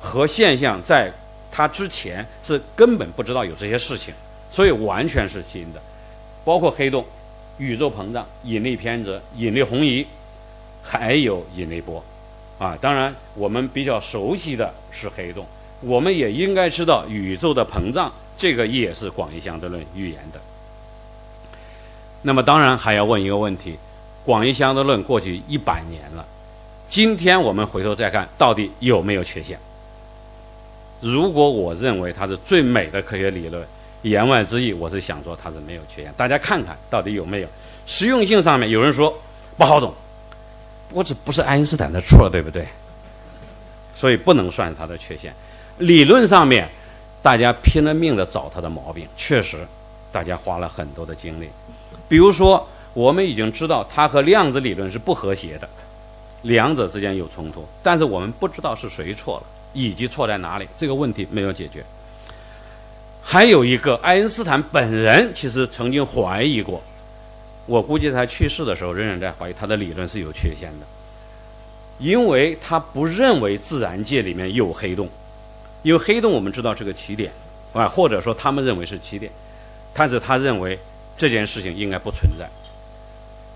[0.00, 1.12] 和现象在
[1.52, 4.14] 他之前是根本不知道有这些事情，
[4.50, 5.82] 所以完全是新的。
[6.46, 7.04] 包括黑洞、
[7.58, 10.06] 宇宙膨胀、引力偏折、引力红移，
[10.82, 12.02] 还有引力波，
[12.58, 15.44] 啊，当然我们比较熟悉的是黑洞，
[15.82, 20.40] 我们也应该知道宇宙的膨胀，这个也是广义相对论预言的。
[22.22, 23.78] 那么当然还要问一个问题：
[24.24, 26.26] 广义相对论过去一百年了，
[26.88, 29.58] 今天我们回头再看，到底有没有缺陷？
[31.00, 33.66] 如果我认为它是最美的科学理论。
[34.02, 36.14] 言外之意，我是想说它是没有缺陷。
[36.16, 37.48] 大家看看到底有没有
[37.84, 39.12] 实用性上面，有人说
[39.56, 39.92] 不好懂，
[40.92, 42.64] 我这不是爱因斯坦的错，对不对？
[43.96, 45.34] 所以不能算它的缺陷。
[45.78, 46.68] 理论上面，
[47.20, 49.66] 大家拼了命的找它的毛病，确实，
[50.12, 51.48] 大家花了很多的精力。
[52.08, 55.68] 比如说，我们已经知道它和量子理论是不和谐的，
[56.42, 61.84] 两者之间有冲突，但是我们不知道是谁错了，以及错在哪里，这个问题没有解决。
[63.22, 66.82] 还有一个，爱因斯坦本人其实曾经怀疑过，
[67.66, 70.86] 我估计他去世的时候仍然在怀疑他的理论是有缺陷的，
[71.98, 75.08] 因为他不认为自然界里面有黑洞，
[75.82, 77.30] 因为黑洞我们知道是个起点，
[77.74, 79.30] 啊，或者说他们认为是起点，
[79.92, 80.78] 但是他认为
[81.16, 82.48] 这件事情应该不存在。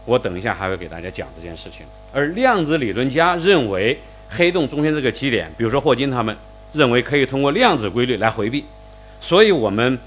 [0.05, 1.87] 我等一下还会给大家讲这件事情。
[2.13, 6.37] 而量子理论家认为黑洞中间这个起点，比如说霍金他们
[6.73, 8.65] 认为可以通过量子规律来回避。
[9.21, 9.99] 所以我们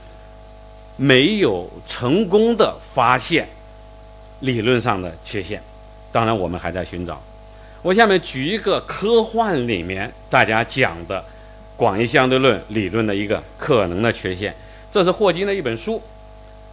[0.98, 3.48] 没有成功的发现
[4.42, 5.62] 理论上的缺陷，
[6.12, 7.22] 当然我们还在寻找。
[7.82, 11.24] 我下面举一个科幻里面大家讲的
[11.78, 14.54] 广义相对论理论的一个可能的缺陷，
[14.92, 16.02] 这是霍金的一本书，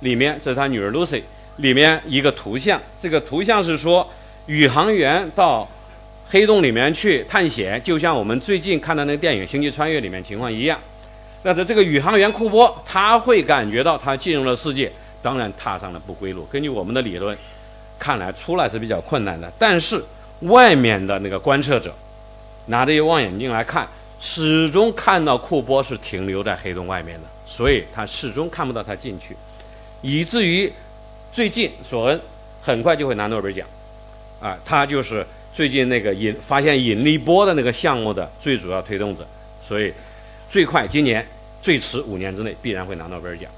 [0.00, 1.22] 里面这是他女儿 Lucy
[1.56, 4.08] 里面一个图像，这个图像是说
[4.46, 5.68] 宇航员到
[6.28, 10.78] 黑洞里面去探险，就像我们最近看的那个电影《星际穿越》里面情况一样。
[11.42, 16.44] 那在这个宇航员库珀，他会感觉到他进入了世界，当然踏上了不归路。
[16.46, 17.36] 根据我们的理论，
[17.98, 19.52] 看来出来是比较困难的。
[19.58, 20.02] 但是
[20.42, 21.94] 外面的那个观测者
[22.66, 23.86] 拿着一望远镜来看，
[24.20, 29.36] 始终看到库珀是停留在黑洞外面的，所以他始终看不到他进去，
[30.00, 30.72] 以至于
[31.32, 32.20] 最近索恩
[32.60, 33.66] 很快就会拿诺贝尔奖，
[34.40, 39.26] 啊，他就是最近那个引发现引力波的那个项目的最主要推动者，
[39.60, 39.92] 所以。
[40.50, 41.26] 最快今年，
[41.62, 43.50] 最迟五年之内必然会拿诺贝尔奖。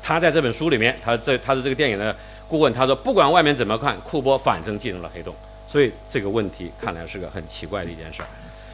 [0.00, 2.14] 他在这本书里面，他这他是这个电影的
[2.46, 5.34] 顾问，他说不管外面怎么看，库珀反正进入了黑洞，
[5.66, 8.28] 所以这个问题看来是个很奇怪的一件事儿。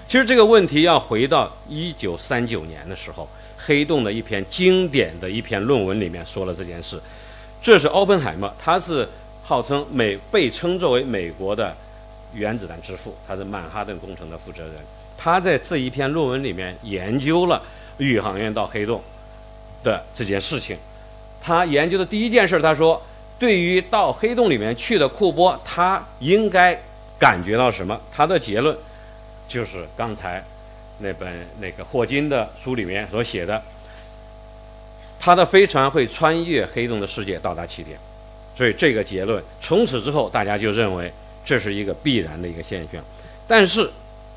[0.06, 7.00] 其实这个问题要回到一九三九年的时候，黑洞的一篇经典的一篇论文里面说了这件事。
[7.64, 9.08] 这是奥本海默，他是
[9.42, 11.74] 号称美被称作为美国的
[12.34, 14.74] 原子弹之父，他是曼哈顿工程的负责人。
[15.16, 17.62] 他在这一篇论文里面研究了
[17.96, 19.02] 宇航员到黑洞
[19.82, 20.76] 的这件事情。
[21.40, 23.02] 他研究的第一件事，他说，
[23.38, 26.78] 对于到黑洞里面去的库珀，他应该
[27.18, 27.98] 感觉到什么？
[28.12, 28.76] 他的结论
[29.48, 30.44] 就是刚才
[30.98, 33.62] 那本那个霍金的书里面所写的，
[35.24, 37.98] 他的飞船会穿越黑洞的世界到达起点。
[38.54, 41.10] 所以这个结论从此之后，大家就认为
[41.42, 43.02] 这是一个必然的一个现象。
[43.48, 43.90] 但是。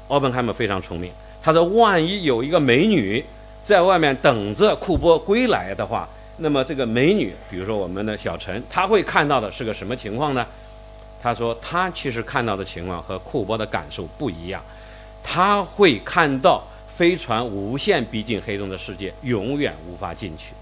[0.10, 1.12] 奥本海默非常聪明，
[1.44, 3.22] 他说：“万一有一个美女
[3.66, 10.48] 在外面等着库珀归来的话，那么这个美女，比如说我们的小陈，他会看到的是个什么情况呢？”
[11.22, 14.64] 他说：“他其实看到的情况和库珀的感受不一样，
[15.22, 16.64] 他会看到
[16.96, 20.54] 飞船无限逼近黑洞的世界，永远无法进去。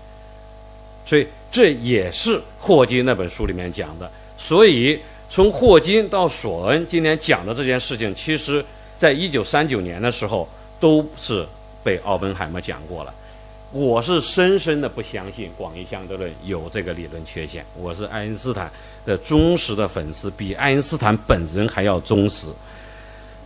[1.05, 4.11] 所以这也是霍金那本书里面讲的。
[4.37, 4.99] 所以
[5.29, 8.65] 从霍金到索恩今天讲的这件事情，其实。”
[8.97, 10.47] 在一九三九年的时候，
[10.79, 11.45] 都是
[11.83, 13.13] 被奥本海默讲过了。
[13.73, 17.63] 我是深深的不相信广义相对论有这个理论缺陷。
[17.77, 18.71] 我是爱因斯坦
[19.05, 22.47] 的忠实的粉丝，比爱因斯坦本人还要忠实。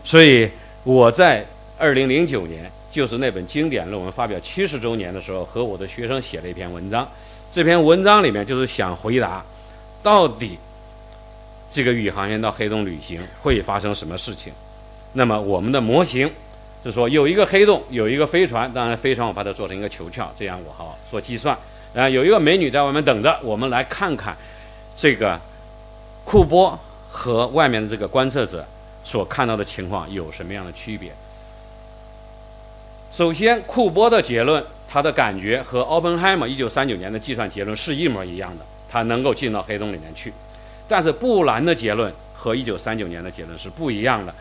[0.05, 0.47] 所以
[0.83, 1.43] 我在
[1.79, 7.09] 二零零九年，就是那本经典论文发表七十周年的时候，和我的学生写了一篇文章。
[7.51, 9.43] 这篇文章里面就是想回答，
[10.03, 10.59] 到底
[11.71, 14.53] 这个宇航员到黑洞旅行会发生什么事情。
[15.13, 16.31] 那么我们的模型
[16.83, 21.57] 是说有一个黑洞，有一个飞船，当然飞船我把它做成一个球壳，这样我好做计算。
[21.95, 24.37] 啊，有一个美女在外面等着，我们来看看
[24.95, 25.39] 这个
[26.23, 26.77] 库波
[27.09, 28.63] 和外面的这个观测者
[29.03, 31.11] 所看到的情况有什么样的区别。
[33.11, 40.33] 首先，库波的结论，他的感觉和奥本海默一九三九年的计算结论是一模一样的，他能够进到黑洞里面去。
[40.87, 44.33] 但是布兰的结论和一九三九年的结论是不一样的。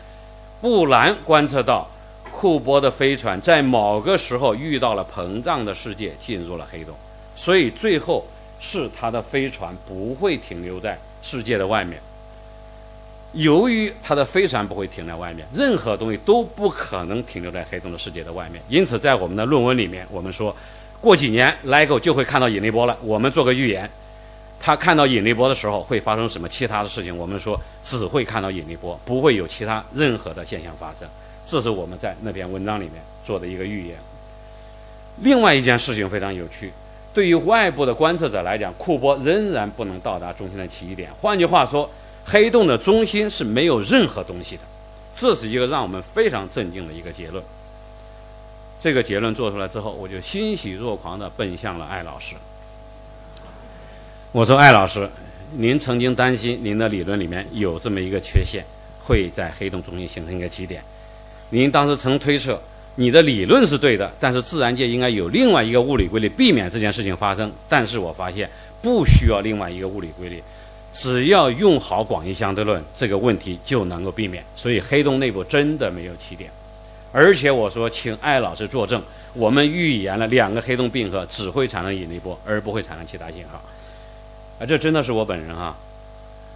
[0.59, 1.87] 布兰观测到
[2.31, 6.95] 库波的飞船在某个时候遇到了膨胀的世界，进入了黑洞，
[7.35, 8.25] 所以最后
[8.59, 12.01] 是他的飞船不会停留在世界的外面。
[13.33, 18.59] 由于它的飞船不会停在外面，任何东西都不可能停留在黑洞的世界的外面。
[18.67, 20.55] 因此，在我们的论文里面，我们说
[20.99, 22.97] 过几年，LIGO 就会看到引力波了。
[23.03, 23.87] 我们做个预言，
[24.59, 27.15] 它看到引力波的时候会发生什么其他的事情？
[27.15, 31.07] 我们说只会看到引力波，不会有其他任何的现象发生。
[31.45, 33.95] 这是我们在那篇文章里面做的一个预言。
[35.17, 36.71] 另外一件事情非常有趣，
[37.13, 41.11] 对于外部的观测者来讲，库波仍然不能到达中心的起点。
[41.21, 41.87] 换句话说。
[42.25, 44.61] 黑洞的中心是没有任何东西的，
[45.15, 47.43] 这是一个让我们非常震惊的一个结论。
[48.81, 52.35] 这个结论做出来之后，我就欣喜若狂地奔向了艾老师。
[54.31, 55.09] 我说：“艾老师，
[55.53, 58.63] 您曾经担心您的理论里面有这么一个缺陷，
[59.01, 60.83] 会在黑洞中心形成一个起点。
[61.49, 62.61] 您当时曾推测
[62.95, 67.51] 你的理论是对的，但是自然界应该有另外一个物理规律避免这件事情发生。
[67.67, 68.49] 但是我发现
[68.81, 70.43] 不需要另外一个物理规律。”
[70.91, 74.43] 只要用好广义相对论，这个问题就能够避免。
[74.55, 76.49] 所以黑洞内部真的没有起点，
[77.11, 79.01] 而且我说，请艾老师作证，
[79.33, 83.61] 我们预言了两个黑洞并合只会产生引力波，而不会产生其他信号。
[84.59, 85.75] 啊，这真的是我本人哈，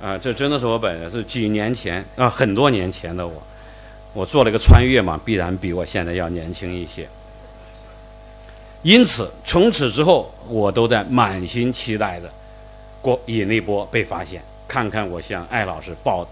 [0.01, 3.41] 啊，这真的是我本人，是几年前啊，很多年前的我，
[4.13, 7.07] 我做了一个穿越嘛，必然比我现在要年轻一些。
[8.81, 12.29] 因此，从此之后，我都在满心期待着。
[13.03, 16.25] 过引力波被发现，看看我向艾老师报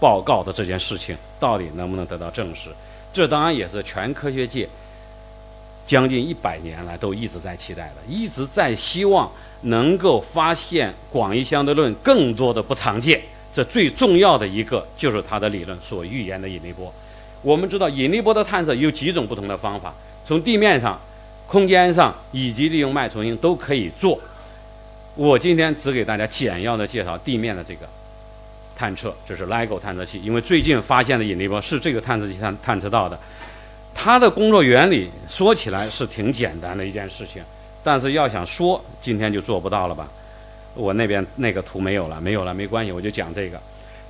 [0.00, 2.70] 报告的这件事情到底能不能得到证实？
[3.12, 4.66] 这当然也是全科学界
[5.86, 13.20] 将近一百年来都一直在期待的，一直在希望能够发现广义相对论更多的不常见。
[13.52, 16.92] 这最重要的一个就是它的理论所预言的引力波。
[17.42, 19.94] 我们知道引力波的探测有几种不同的方法，
[20.24, 20.98] 从地面上、
[21.46, 24.18] 空间上以及利用脉冲星都可以做。
[25.16, 27.88] 我今天只给大家简要的介绍地面的这个
[28.76, 33.16] 探测，这是 LIGO 探测器，因为最近发现的引力波是这个探测器探探测到的。
[33.94, 37.40] 它的工作原理说起来是挺简单的一件事情，
[37.84, 40.08] 但是要想说，今天就做不到了吧？
[40.74, 43.60] 我那边那个图没有了，没有了，没关系，我就讲这个。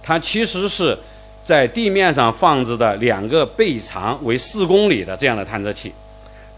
[0.03, 0.99] 它其实是
[1.45, 5.93] 在地面上放置的两个倍长为四公里的这样的探测器，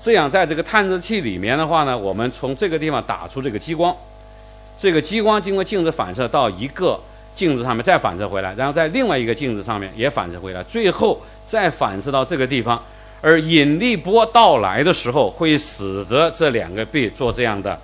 [0.01, 3.95] 这样在这个探测器里面的话呢，我们从这个地方打出这个激光。
[4.79, 7.01] 这个激光经过镜子反射到一个
[7.35, 12.83] 镜子上面，再反射回来，然后在另外一个镜子上面也反射回来，最后再反射到这个地方。
[13.23, 17.77] 而引力波到来的时候，会使得这两个臂做这样的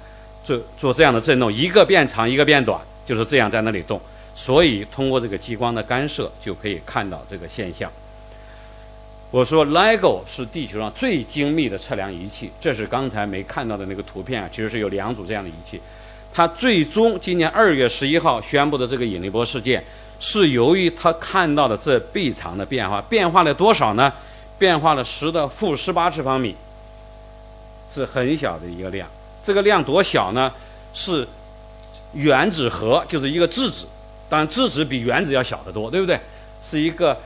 [0.44, 4.00] 做做这样的震动，一个变长，一个变短，就是这样在那里动。
[4.34, 7.90] 所以通过这个激光的干涉，就可以看到这个现象。
[9.30, 15.80] 我说，LIGO 是地球上最精密的测量仪器，这是刚才没看到的那个图片啊，其实是有两组这样的仪器。
[16.34, 19.84] 他最终今年二月十一号宣布的这个引力波事件，
[20.18, 24.12] 是由于他看到的这倍长的变化，变化了多少呢？
[24.58, 26.54] 变化了十的负十八次方米，
[27.92, 29.08] 是很小的一个量。
[29.44, 30.52] 这个量多小呢？
[30.94, 31.26] 是
[32.12, 33.86] 原子核，就是一个质子，
[34.28, 36.18] 当然质子比原子要小得多，对不对？
[36.62, 37.18] 是一个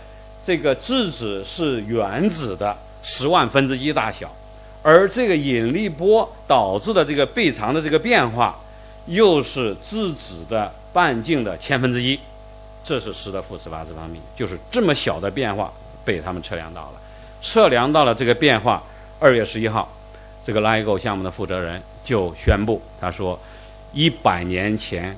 [0.45, 4.35] 这个质子是原子的十万分之一大小，
[4.83, 8.59] 而这个引力波导致的这个倍长的这个变化。
[9.07, 12.19] 又是质子的半径的千分之一，
[12.85, 15.73] 这是十的负十八次方米，就是这么小的变化
[16.05, 17.01] 被他们测量到了。
[17.41, 18.83] 测量到了这个变化，
[19.21, 19.89] 二月十一号，
[20.45, 23.39] 这个 LIGO 项目的负责人就宣布，他说，
[23.93, 25.17] 一百年前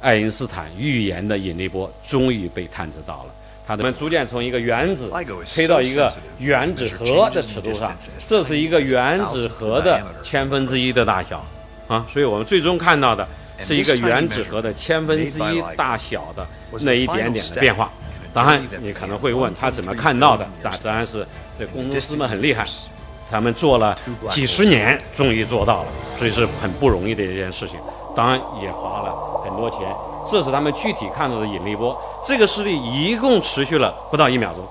[0.00, 3.30] 爱因斯坦预言的引力波终于被探测到了。
[3.66, 5.10] 他们逐渐从一个原子
[5.54, 11.42] 推到一个原子核的尺度上，这是一个原子核的千分之一的大小。
[11.92, 13.28] 啊，所以我们最终看到的
[13.60, 16.46] 是一个原子核的千分之一大小的
[16.80, 17.90] 那一点点的变化。
[18.32, 20.48] 当然，你可能会问他怎么看到的？
[20.62, 21.26] 那当然是
[21.58, 22.66] 这工程师们很厉害，
[23.30, 23.94] 他们做了
[24.30, 27.78] 几十年，终于做到了，所以是很不容易的一件事情。
[28.16, 29.14] 当然也花了
[29.44, 29.80] 很多钱。
[30.30, 34.64] 这是他们具体看到的引力波，这个事例一共持续了不到一秒钟，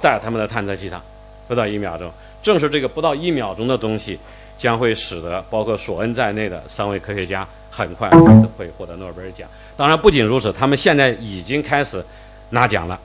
[0.00, 0.98] 在他们的探测器上，
[1.46, 2.10] 不到一秒钟。
[2.42, 4.18] 正是这个不到一秒钟的东西，
[4.64, 8.08] 将会使得包括索恩在内的三位科学家很快
[8.56, 9.46] 会获得诺贝尔奖。
[9.76, 12.02] 当然，不仅如此，他们现在已经开始
[12.48, 12.98] 拿奖了。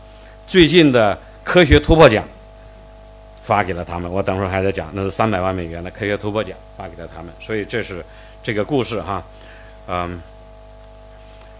[0.47, 2.24] 最近的科学突破奖
[3.43, 7.30] 发给了他们，我等会儿还在讲，那是三百万美元的科学突破奖发给了他们。
[7.41, 8.01] 所以这是
[8.41, 9.22] 这个故事哈，
[9.89, 10.22] 嗯，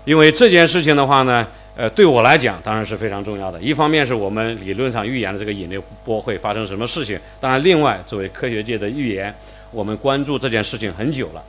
[0.06, 1.46] 因为这件事情的话呢。
[1.76, 3.58] 呃，对我来讲当然是非常重要的。
[3.62, 9.34] 一方面是我们理论上预言的这个引力波会发生什么事情，当然另外作为科学界的预言，
[9.72, 11.44] 我们关注这件事情很久了。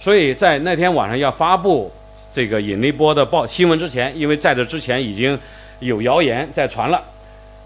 [0.00, 1.90] 所以在那天晚上要发布
[2.32, 5.38] 这个引力波的报新闻之前，因为在这之前已经
[5.80, 7.02] 有谣言在传了，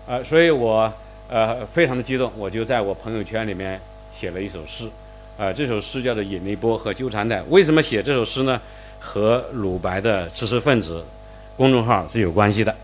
[0.07, 0.93] 呃，所以我
[1.29, 3.81] 呃非常的激动，我就在我朋友圈里面
[4.13, 4.89] 写了一首诗，
[5.37, 7.41] 呃，这首诗叫做《引力波和纠缠带》。
[7.49, 8.61] 为什么写这首诗呢？
[9.01, 11.05] 和鲁白的知识分子。
[11.57, 12.75] 公众号是有关系的，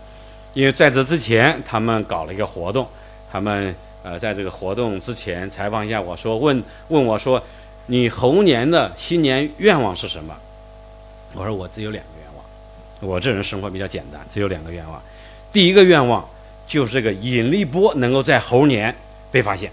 [0.52, 2.88] 因为在这之前，他们搞了一个活动，
[3.30, 7.42] 他们呃在这个活动之前采访一下我说问问我说，
[7.86, 10.36] 你猴年的新年愿望是什么？
[11.34, 12.44] 我说我只有两个愿望，
[13.12, 15.02] 我这人生活比较简单，只有两个愿望。
[15.52, 16.24] 第一个愿望
[16.66, 18.94] 就是这个引力波能够在猴年
[19.32, 19.72] 被发现，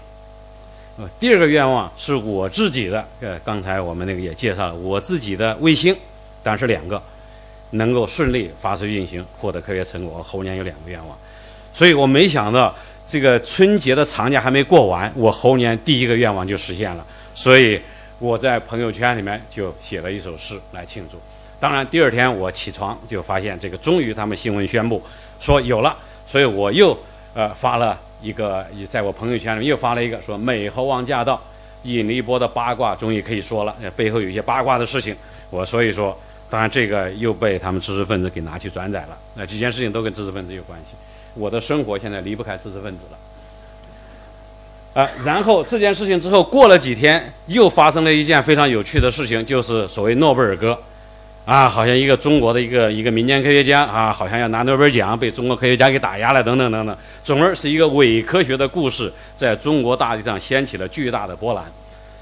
[0.96, 5.94] 呃，第二个愿望是我自己的，呃，刚才我们那个也介绍了我自己的卫星，
[6.42, 7.00] 当然是两个。
[7.74, 10.22] 能够顺利发射运行，获得科学成果。
[10.22, 11.16] 猴年有两个愿望，
[11.72, 12.74] 所以我没想到
[13.12, 17.06] 这个春节的长假还没过完，我猴年第一个愿望就实现了。
[17.34, 17.78] 所以
[18.18, 21.18] 我在朋友圈里面就写了一首诗来庆祝。
[21.60, 25.02] 当然，第二天我起床就发现这个终于他们新闻宣布
[25.38, 25.94] 说有了，
[26.26, 26.98] 所以我又
[27.34, 31.38] 呃发了一个，在我朋友圈里面又发了一个说美猴王驾到，
[31.82, 35.14] 引力波的八卦终于可以说了，背后有一些八卦的事情。
[35.50, 36.18] 我所以说。
[36.48, 39.18] 当然，这个又被他们知识分子给拿去转载了。
[39.34, 40.94] 那几件事情都跟知识分子有关系。
[41.34, 43.18] 我的生活现在离不开知识分子了。
[45.02, 50.78] 啊，然后这件事情之后过了几天，又发生了一件非常有趣的事情，就是所谓诺贝尔歌，
[51.46, 56.94] 啊，好像一个中国的一个一个民间科学家啊，好像要拿诺贝尔奖，被中国科学家给打压了，等等等等。
[57.24, 61.64] 总而是一个伪科学的故事，在中国大地上掀起了巨大的波澜。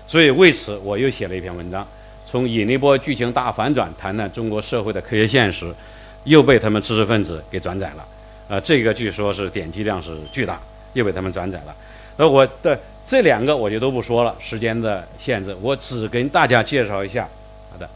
[0.06, 1.84] 所以为此，我又写了一篇文章。
[2.24, 5.74] 从引力波剧情大反转谈谈中国社会的科学现实，
[6.22, 8.06] 又被他们知识分子给转载了。
[8.50, 10.60] 呃，这个据说是点击量是巨大，
[10.94, 11.76] 又被他们转载了。
[12.16, 12.76] 那我的
[13.06, 17.28] 这两个我就都不说了，时间的限制，我只跟大家介绍一下。
[17.70, 17.88] 好的，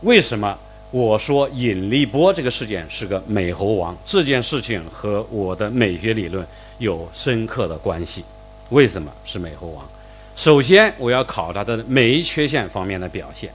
[0.00, 0.58] 为什么
[0.90, 3.94] 我说引力波这个事件是个美猴王？
[4.02, 6.46] 这件事情和我的美学理论
[6.78, 8.24] 有深刻的关系。
[8.70, 9.86] 为什么是美猴王？
[10.34, 13.50] 首先，我要考它的酶缺陷方面的表现。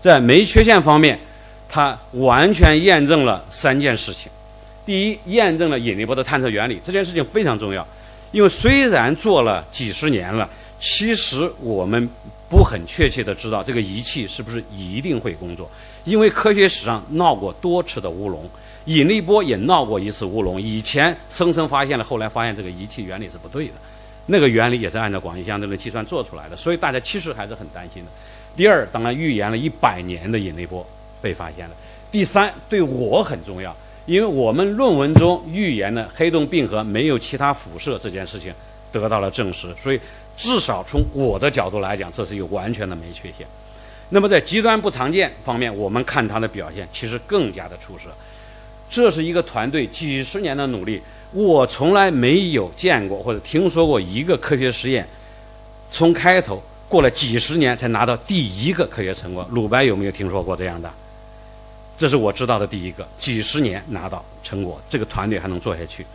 [0.00, 1.20] 在酶缺陷方面，
[1.68, 4.32] 它完全验证了三件事情。
[4.90, 7.86] 第一，验证了引力波的探测原理，这件事情非常重要。
[8.32, 12.10] 因为虽然做了几十年了，其实我们
[12.48, 15.70] 不很确切的知道这个仪器是不是一定会工作。
[16.02, 18.44] 因为科学史上闹过多次的乌龙，
[18.86, 20.60] 引力波也闹过一次乌龙。
[20.60, 23.74] 以前声称发现了，后来发现这个仪器原理是不对的，
[24.26, 28.10] 那个原理也是按照广义相对论计算做出来的，所以大家其实还是很担心的。
[28.56, 30.84] 第二，当然预言了一百年的引力波
[31.22, 31.76] 被发现了。
[32.10, 33.72] 第三，对我很重要，
[34.06, 38.52] 因为我们论文中预言的黑洞并合没有其他辐射这件事情
[38.90, 40.00] 得到了证实，所以
[40.36, 43.46] 至少从我的角度来讲，这是有完全的没缺陷。
[44.08, 48.08] 那么在极端不常见方面，我们看它的表现其实更加的出色。
[48.90, 51.00] 这是一个团队几十年的努力，
[51.32, 55.06] 我从来没有见过或者听说过一个科学实验
[55.92, 56.62] 从开头。
[56.88, 60.90] 过了几十年才拿到第一个科学成果，鲁班有没有听说过这样的？
[62.00, 66.06] 这是我知道的第一个，几十年拿到成果，这个团队还能做下去，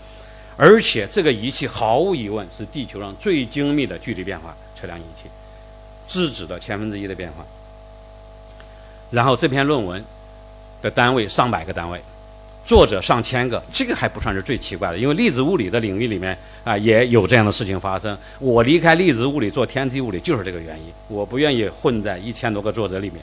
[0.57, 5.29] 而且这个仪器毫无疑问是地球上最精密的距离变化测量仪器，
[6.07, 7.45] 质子的千分之一的变化。
[9.11, 10.03] 然后这篇论文
[10.81, 12.01] 的单位上百个单位。
[12.65, 18.17] 作者上千个，这个还不算是最奇怪的，因为粒子物理的领域里面啊也有这样的事情发生。
[18.39, 23.21] 我离开粒子物理做天体物理就是这个原因，我不愿意混在一千多个作者里面。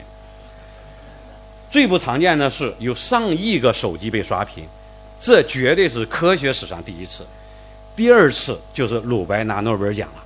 [1.73, 4.63] 最不常见的是有上亿个手机被刷屏，
[5.19, 7.25] 这绝对是科学史上第一次。
[7.95, 10.23] 第二次就是鲁白拿诺贝尔奖了，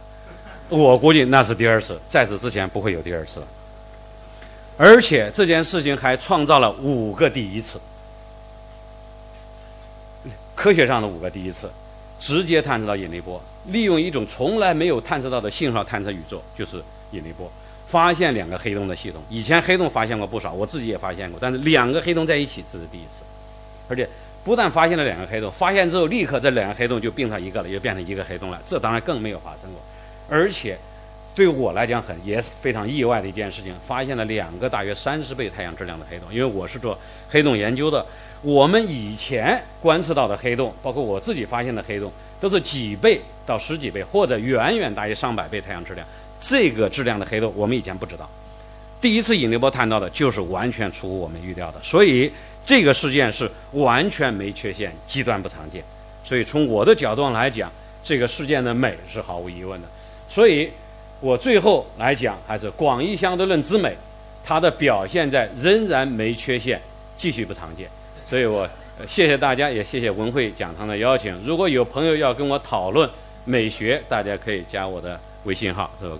[0.67, 3.47] 我估计那是第二次，在此之前不会有第二次了。
[4.77, 7.79] 而且这件事情还创造了五个第一次。
[10.53, 11.71] 科学上的五个第一次，
[12.19, 17.49] 直接探测到引力波，利用一种从来没有探测到的信号探测宇宙，就是引力波，
[17.88, 19.21] 发现两个黑洞的系统。
[19.29, 23.23] 以前黑洞发现过不少，我自己也发现过，但是两个黑洞在一起这是第一次，
[23.88, 24.07] 而且
[24.43, 29.81] 不但发现了两个黑洞，发现之后立刻这两个黑洞就并成一个了，又变成一个黑洞了，这当然更没有发生过。
[30.29, 30.77] 而且
[31.33, 36.33] 对我来讲很也是非常意外的一件事情，发现了两个大约三十倍太阳质量的黑洞。
[36.33, 36.97] 因为我是做
[37.29, 38.05] 黑洞研究的，
[38.41, 46.05] 我们以前观测到的黑洞，包括我自己发现的黑洞，都是几倍到十几倍，或者远远大于上百倍太阳质量。
[46.39, 48.29] 这个质量的黑洞，我们以前不知道。
[48.99, 52.31] 第一次引力波探到的就是完全出乎我们预料的，所以
[52.65, 55.83] 这个事件是完全没缺陷，极端不常见。
[56.25, 57.71] 所以从我的角度上来讲，
[58.03, 59.88] 这个事件的美是毫无疑问的。
[60.27, 60.69] 所以，
[61.19, 63.95] 我最后来讲还是广义相对论之美，
[64.43, 66.81] 它的表现在仍然没缺陷，
[67.15, 67.88] 继续不常见。
[68.27, 68.67] 所以我
[69.07, 71.33] 谢谢大家，也谢谢文汇讲堂的邀请。
[71.45, 73.09] 如果有朋友要跟我讨论
[73.45, 75.89] 美学，大家可以加我的微信号。
[75.99, 76.19] 这个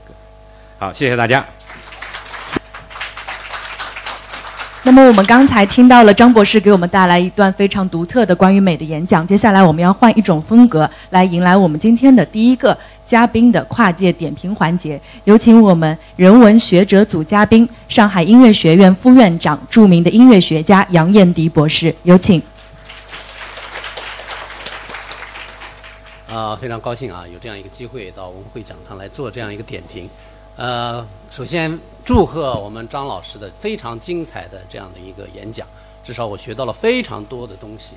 [0.80, 1.46] 好，谢谢大家。
[4.84, 22.42] 那么我们刚才听到了张博士给我们带来一段非常独特的关于美的演讲，接下来我们要换一种风格来迎来我们今天的第一个嘉宾的跨界点评环节，有请我们人文学者组嘉宾、上海音乐学院副院长、著名的音乐学家杨彦迪博士，有请。
[26.28, 30.10] 啊，非常高兴啊，有这样一个机会到文汇讲堂来做这样一个点评。
[30.58, 35.66] 呃，首先祝贺我们张老师的非常精彩的这样的一个演讲，
[36.04, 37.96] 至少我学到了非常多的东西。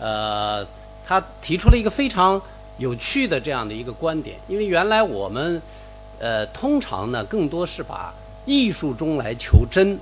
[0.00, 0.66] 呃，
[1.06, 2.40] 他提出了一个非常
[2.78, 5.62] 有趣的这样的一个观点，因为原来我们
[6.18, 8.12] 呃通常呢更多是把
[8.46, 9.96] 艺术中来求真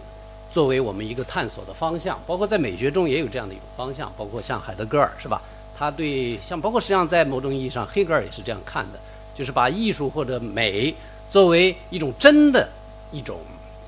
[0.51, 5.43] 作为我们一个探索的方向，包括在美学中也有这样的一种方向，包括像海德格尔是吧？
[5.79, 8.99] 他对像包括实际上在某种意义上，黑格尔也是这样看的，
[9.35, 10.95] 就是把艺术或者美。
[11.31, 12.67] 作为一种真的，
[13.13, 13.39] 一种，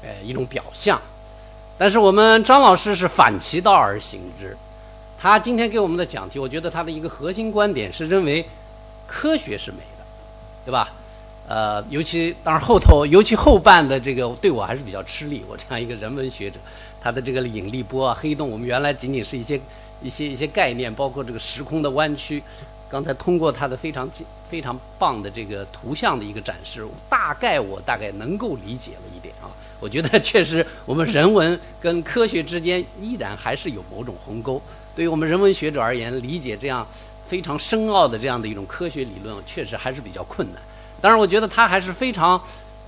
[0.02, 1.00] 呃，一种表象，
[1.78, 4.54] 但是我们张老师是反其道而行之。
[5.18, 8.44] 他今天给我们的讲题，我觉得他的一个核心观点是认为
[9.06, 10.04] 科学是美的，
[10.66, 10.92] 对吧？
[11.48, 15.42] 呃，尤其当然后头，尤其后半的这个对我还是比较吃力。
[15.48, 16.58] 我这样一个人文学者，
[17.00, 19.58] 他的这个引力波啊、黑洞，我们原来仅仅是一些
[20.02, 22.42] 一些一些概念，包括这个时空的弯曲。
[22.88, 24.10] 刚才通过他的非常
[24.48, 29.46] 非常棒的这个图像的一个展示，大概我大概能够理解了一点啊。
[29.78, 34.60] 我觉得确实我们人文跟科学之间依然还是有某种鸿沟。
[34.92, 36.84] 对于我们人文学者而言，理解这样
[37.28, 40.60] 非常深奥的这样的一种科学理论，确实还是比较困难。
[41.00, 42.42] 当然，我觉得他还是非常，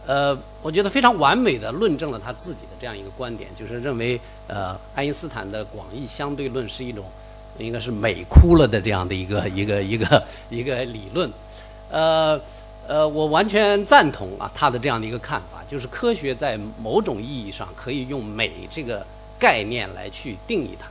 [0.06, 7.04] 呃，我觉得非常完美的论证了他自己的这样一个观点，就是认为呃，爱因斯坦的广义相对论是一种。
[7.58, 11.30] 应该是美哭了的这样的一个 一个一个一个理论，
[11.90, 12.40] 呃
[12.88, 19.06] 呃，我完全赞同啊他的这样的一个看法，就是科学在某种意义上可以用美这个
[19.38, 20.86] 概念来去定义它，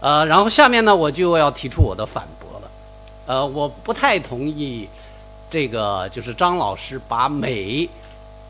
[0.00, 2.70] 呃，然后下面呢我就要提出我的反驳了，
[3.26, 4.88] 呃，我不太同意
[5.48, 7.88] 这个就是张老师把美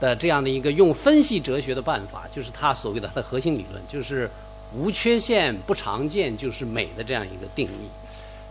[0.01, 4.31] 的这样的一个用分析哲学的办法，就是他所谓的他的核心理论，就是。
[4.77, 7.89] 无缺陷、不常见就是美的这样一个定义，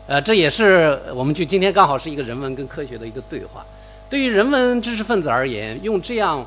[0.07, 3.63] 呃，这也是我们就今天刚好是一个人文跟科学的一个对话。
[4.09, 6.43] 对于人文知识分子而言，用这样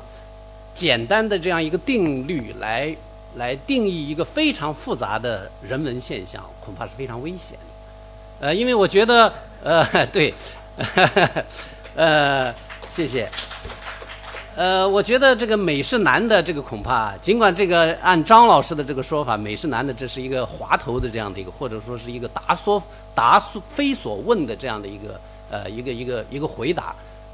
[0.75, 2.93] 简单的这样一个定律来
[3.35, 8.47] 来定义一个非常复杂的人文现象，恐怕是非常危险的。
[8.47, 9.33] 呃，因为我觉得，
[9.63, 10.33] 呃，对，
[11.95, 12.53] 呃，
[12.89, 13.29] 谢谢。
[14.61, 22.79] 呃，我觉得这个美是难的，这个恐怕尽管这个按张老师的这个说法，美是难的，这是一个滑头的这样的一个，或者说是一个答所
[23.15, 26.93] 答非所问的这样的一个呃一个一个一个回答，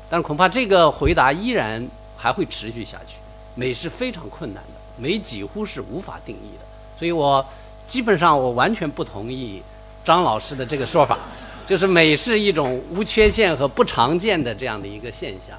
[0.09, 3.17] 但是恐怕这个回答依然还会持续下去。
[3.55, 6.65] 美是非常困难的，美几乎是无法定义的，
[6.97, 7.45] 所以我
[7.85, 9.61] 基本上我完全不同意
[10.01, 11.19] 张老师的这个说法，
[11.65, 15.57] 就是美是一种无缺陷和不常见的这样的一个现象。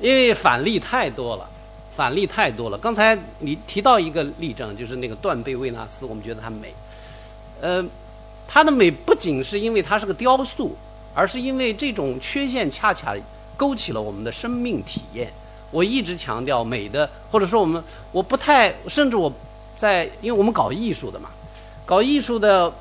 [0.00, 1.48] 因为反例太多了，
[1.92, 2.78] 反例太多了。
[2.78, 6.72] 刚才你提到一个例证，就是那个断背维纳斯，我们觉得它美。
[7.60, 7.84] 呃，
[8.46, 10.76] 它的美不仅是因为它是个雕塑，
[11.14, 13.16] 而是因为这种缺陷恰恰
[13.56, 15.32] 勾起了我们的生命体验。
[15.70, 17.82] 我一直强调美的，或者说我们
[18.12, 19.30] 我不太，甚至我
[19.76, 21.28] 在，因为我们搞艺术的嘛，
[21.84, 22.72] 搞艺术的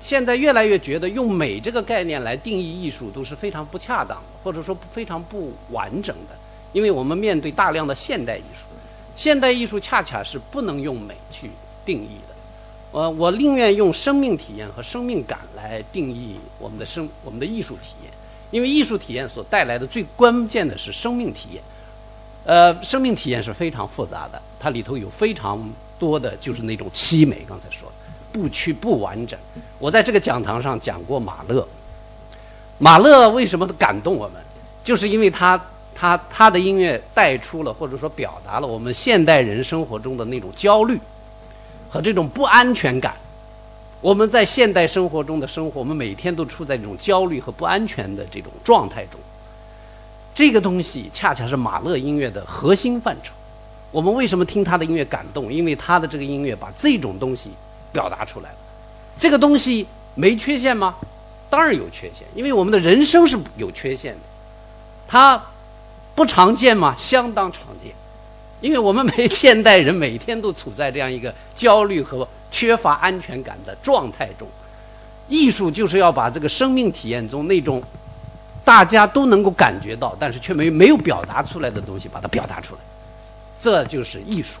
[0.00, 6.36] 现在越来越觉得用美这个概念来定义艺术都是非常不恰当的，或者说非常不完整的。
[6.76, 8.66] 因为我们面对大量的现代艺术，
[9.16, 11.50] 现代艺术恰恰是不能用美去
[11.86, 12.34] 定义的。
[12.92, 18.12] 呃，我宁愿用生命体验和生命感来定义我们的生我们的艺术体验，
[18.50, 21.62] 因为艺术体验所带来的最关键的是生命体验。
[22.44, 25.58] 呃，生命体验是非常复杂的，它里头有非常
[25.98, 27.42] 多的就是那种凄美。
[27.48, 27.90] 刚才说
[28.30, 29.38] 不屈不完整。
[29.78, 31.66] 我在这个讲堂上讲过马勒，
[32.76, 34.42] 马勒为什么感动我们，
[34.84, 35.58] 就是因为他。
[35.98, 41.00] 他他的音乐带出了或者说表达了我们现代人生活中的那种焦虑
[41.88, 43.16] 和这种不安全感。
[44.02, 49.18] 我们在现代生活中的生活，我们每天都处在这种焦虑和不安全的这种状态中。
[50.34, 53.32] 这个东西恰恰是马勒音乐的核心范畴。
[53.90, 55.50] 我们为什么听他的音乐感动？
[55.50, 57.50] 因为他的这个音乐把这种东西
[57.90, 58.56] 表达出来了。
[59.16, 60.94] 这个东西没缺陷吗？
[61.48, 64.20] 当然有缺陷，因为我们的人生是有缺陷的。
[65.08, 65.42] 他
[66.16, 66.94] 不常见吗？
[66.98, 67.92] 相当常见，
[68.60, 74.48] 因为我们每现代人每天都处在这样一个焦虑和缺乏安全感的状态中。
[75.28, 77.82] 艺术就是要把这个生命体验中那种
[78.64, 82.80] 大家都能够感觉到，但是却没没有表达出来的东西，把它表达出来。
[83.60, 84.58] 这就是艺术，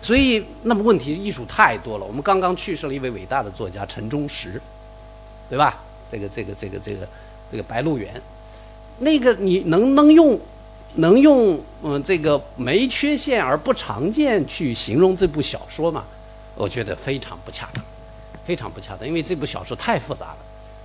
[0.00, 2.04] 所以那么问题，艺术太多了。
[2.04, 4.60] 我们刚刚去世了一位伟大的作家陈忠实，
[5.50, 5.78] 对吧？
[6.10, 7.08] 这个这个这个这个
[7.50, 8.14] 这个《白鹿原》，
[8.98, 10.38] 那个你能能用
[10.96, 16.04] 能用嗯这个没缺陷而不常见去形容这部小说吗？
[16.54, 17.84] 我觉得非常不恰当，
[18.44, 20.38] 非常不恰当，因为这部小说太复杂了。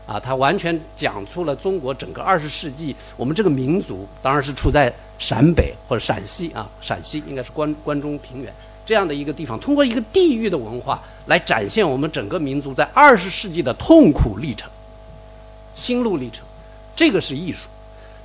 [0.07, 8.53] 啊，它完全讲出了中国整个二十世纪，我们这个民族当然是处在陕北或者陕西啊，陕西应该是关关中平原
[8.85, 14.69] 这样的一个地方，通过一个地域的文化来展现我们整个民族在二十世纪的痛苦历程、
[15.75, 16.43] 心路历程，
[16.95, 17.69] 这个是艺术，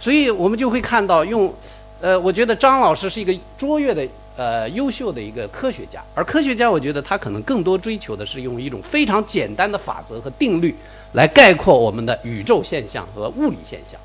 [0.00, 1.54] 所以我们就会看到用，
[2.00, 10.74] 呃，我觉得张老师是一个卓越的、呃优秀的一个科学家，而科学家我觉得他可能更多追求的是用一种非常简单的法则和定律。
[11.12, 13.98] 来概括我们的宇宙现象和物理现象，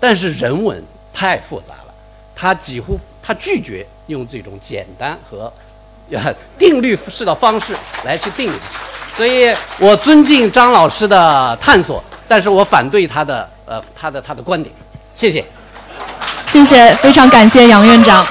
[0.00, 0.82] 但是人文
[1.12, 1.94] 太复杂了，
[2.34, 5.52] 他几乎他拒绝用这种简单和
[6.56, 7.74] 定律式的方式
[8.04, 8.56] 来去定义，
[9.16, 14.74] 所以我尊敬张老师的探索，但是我反对他的呃他的他的观点，
[15.14, 15.44] 谢谢，
[16.56, 18.26] 谢谢，非常感谢杨院长。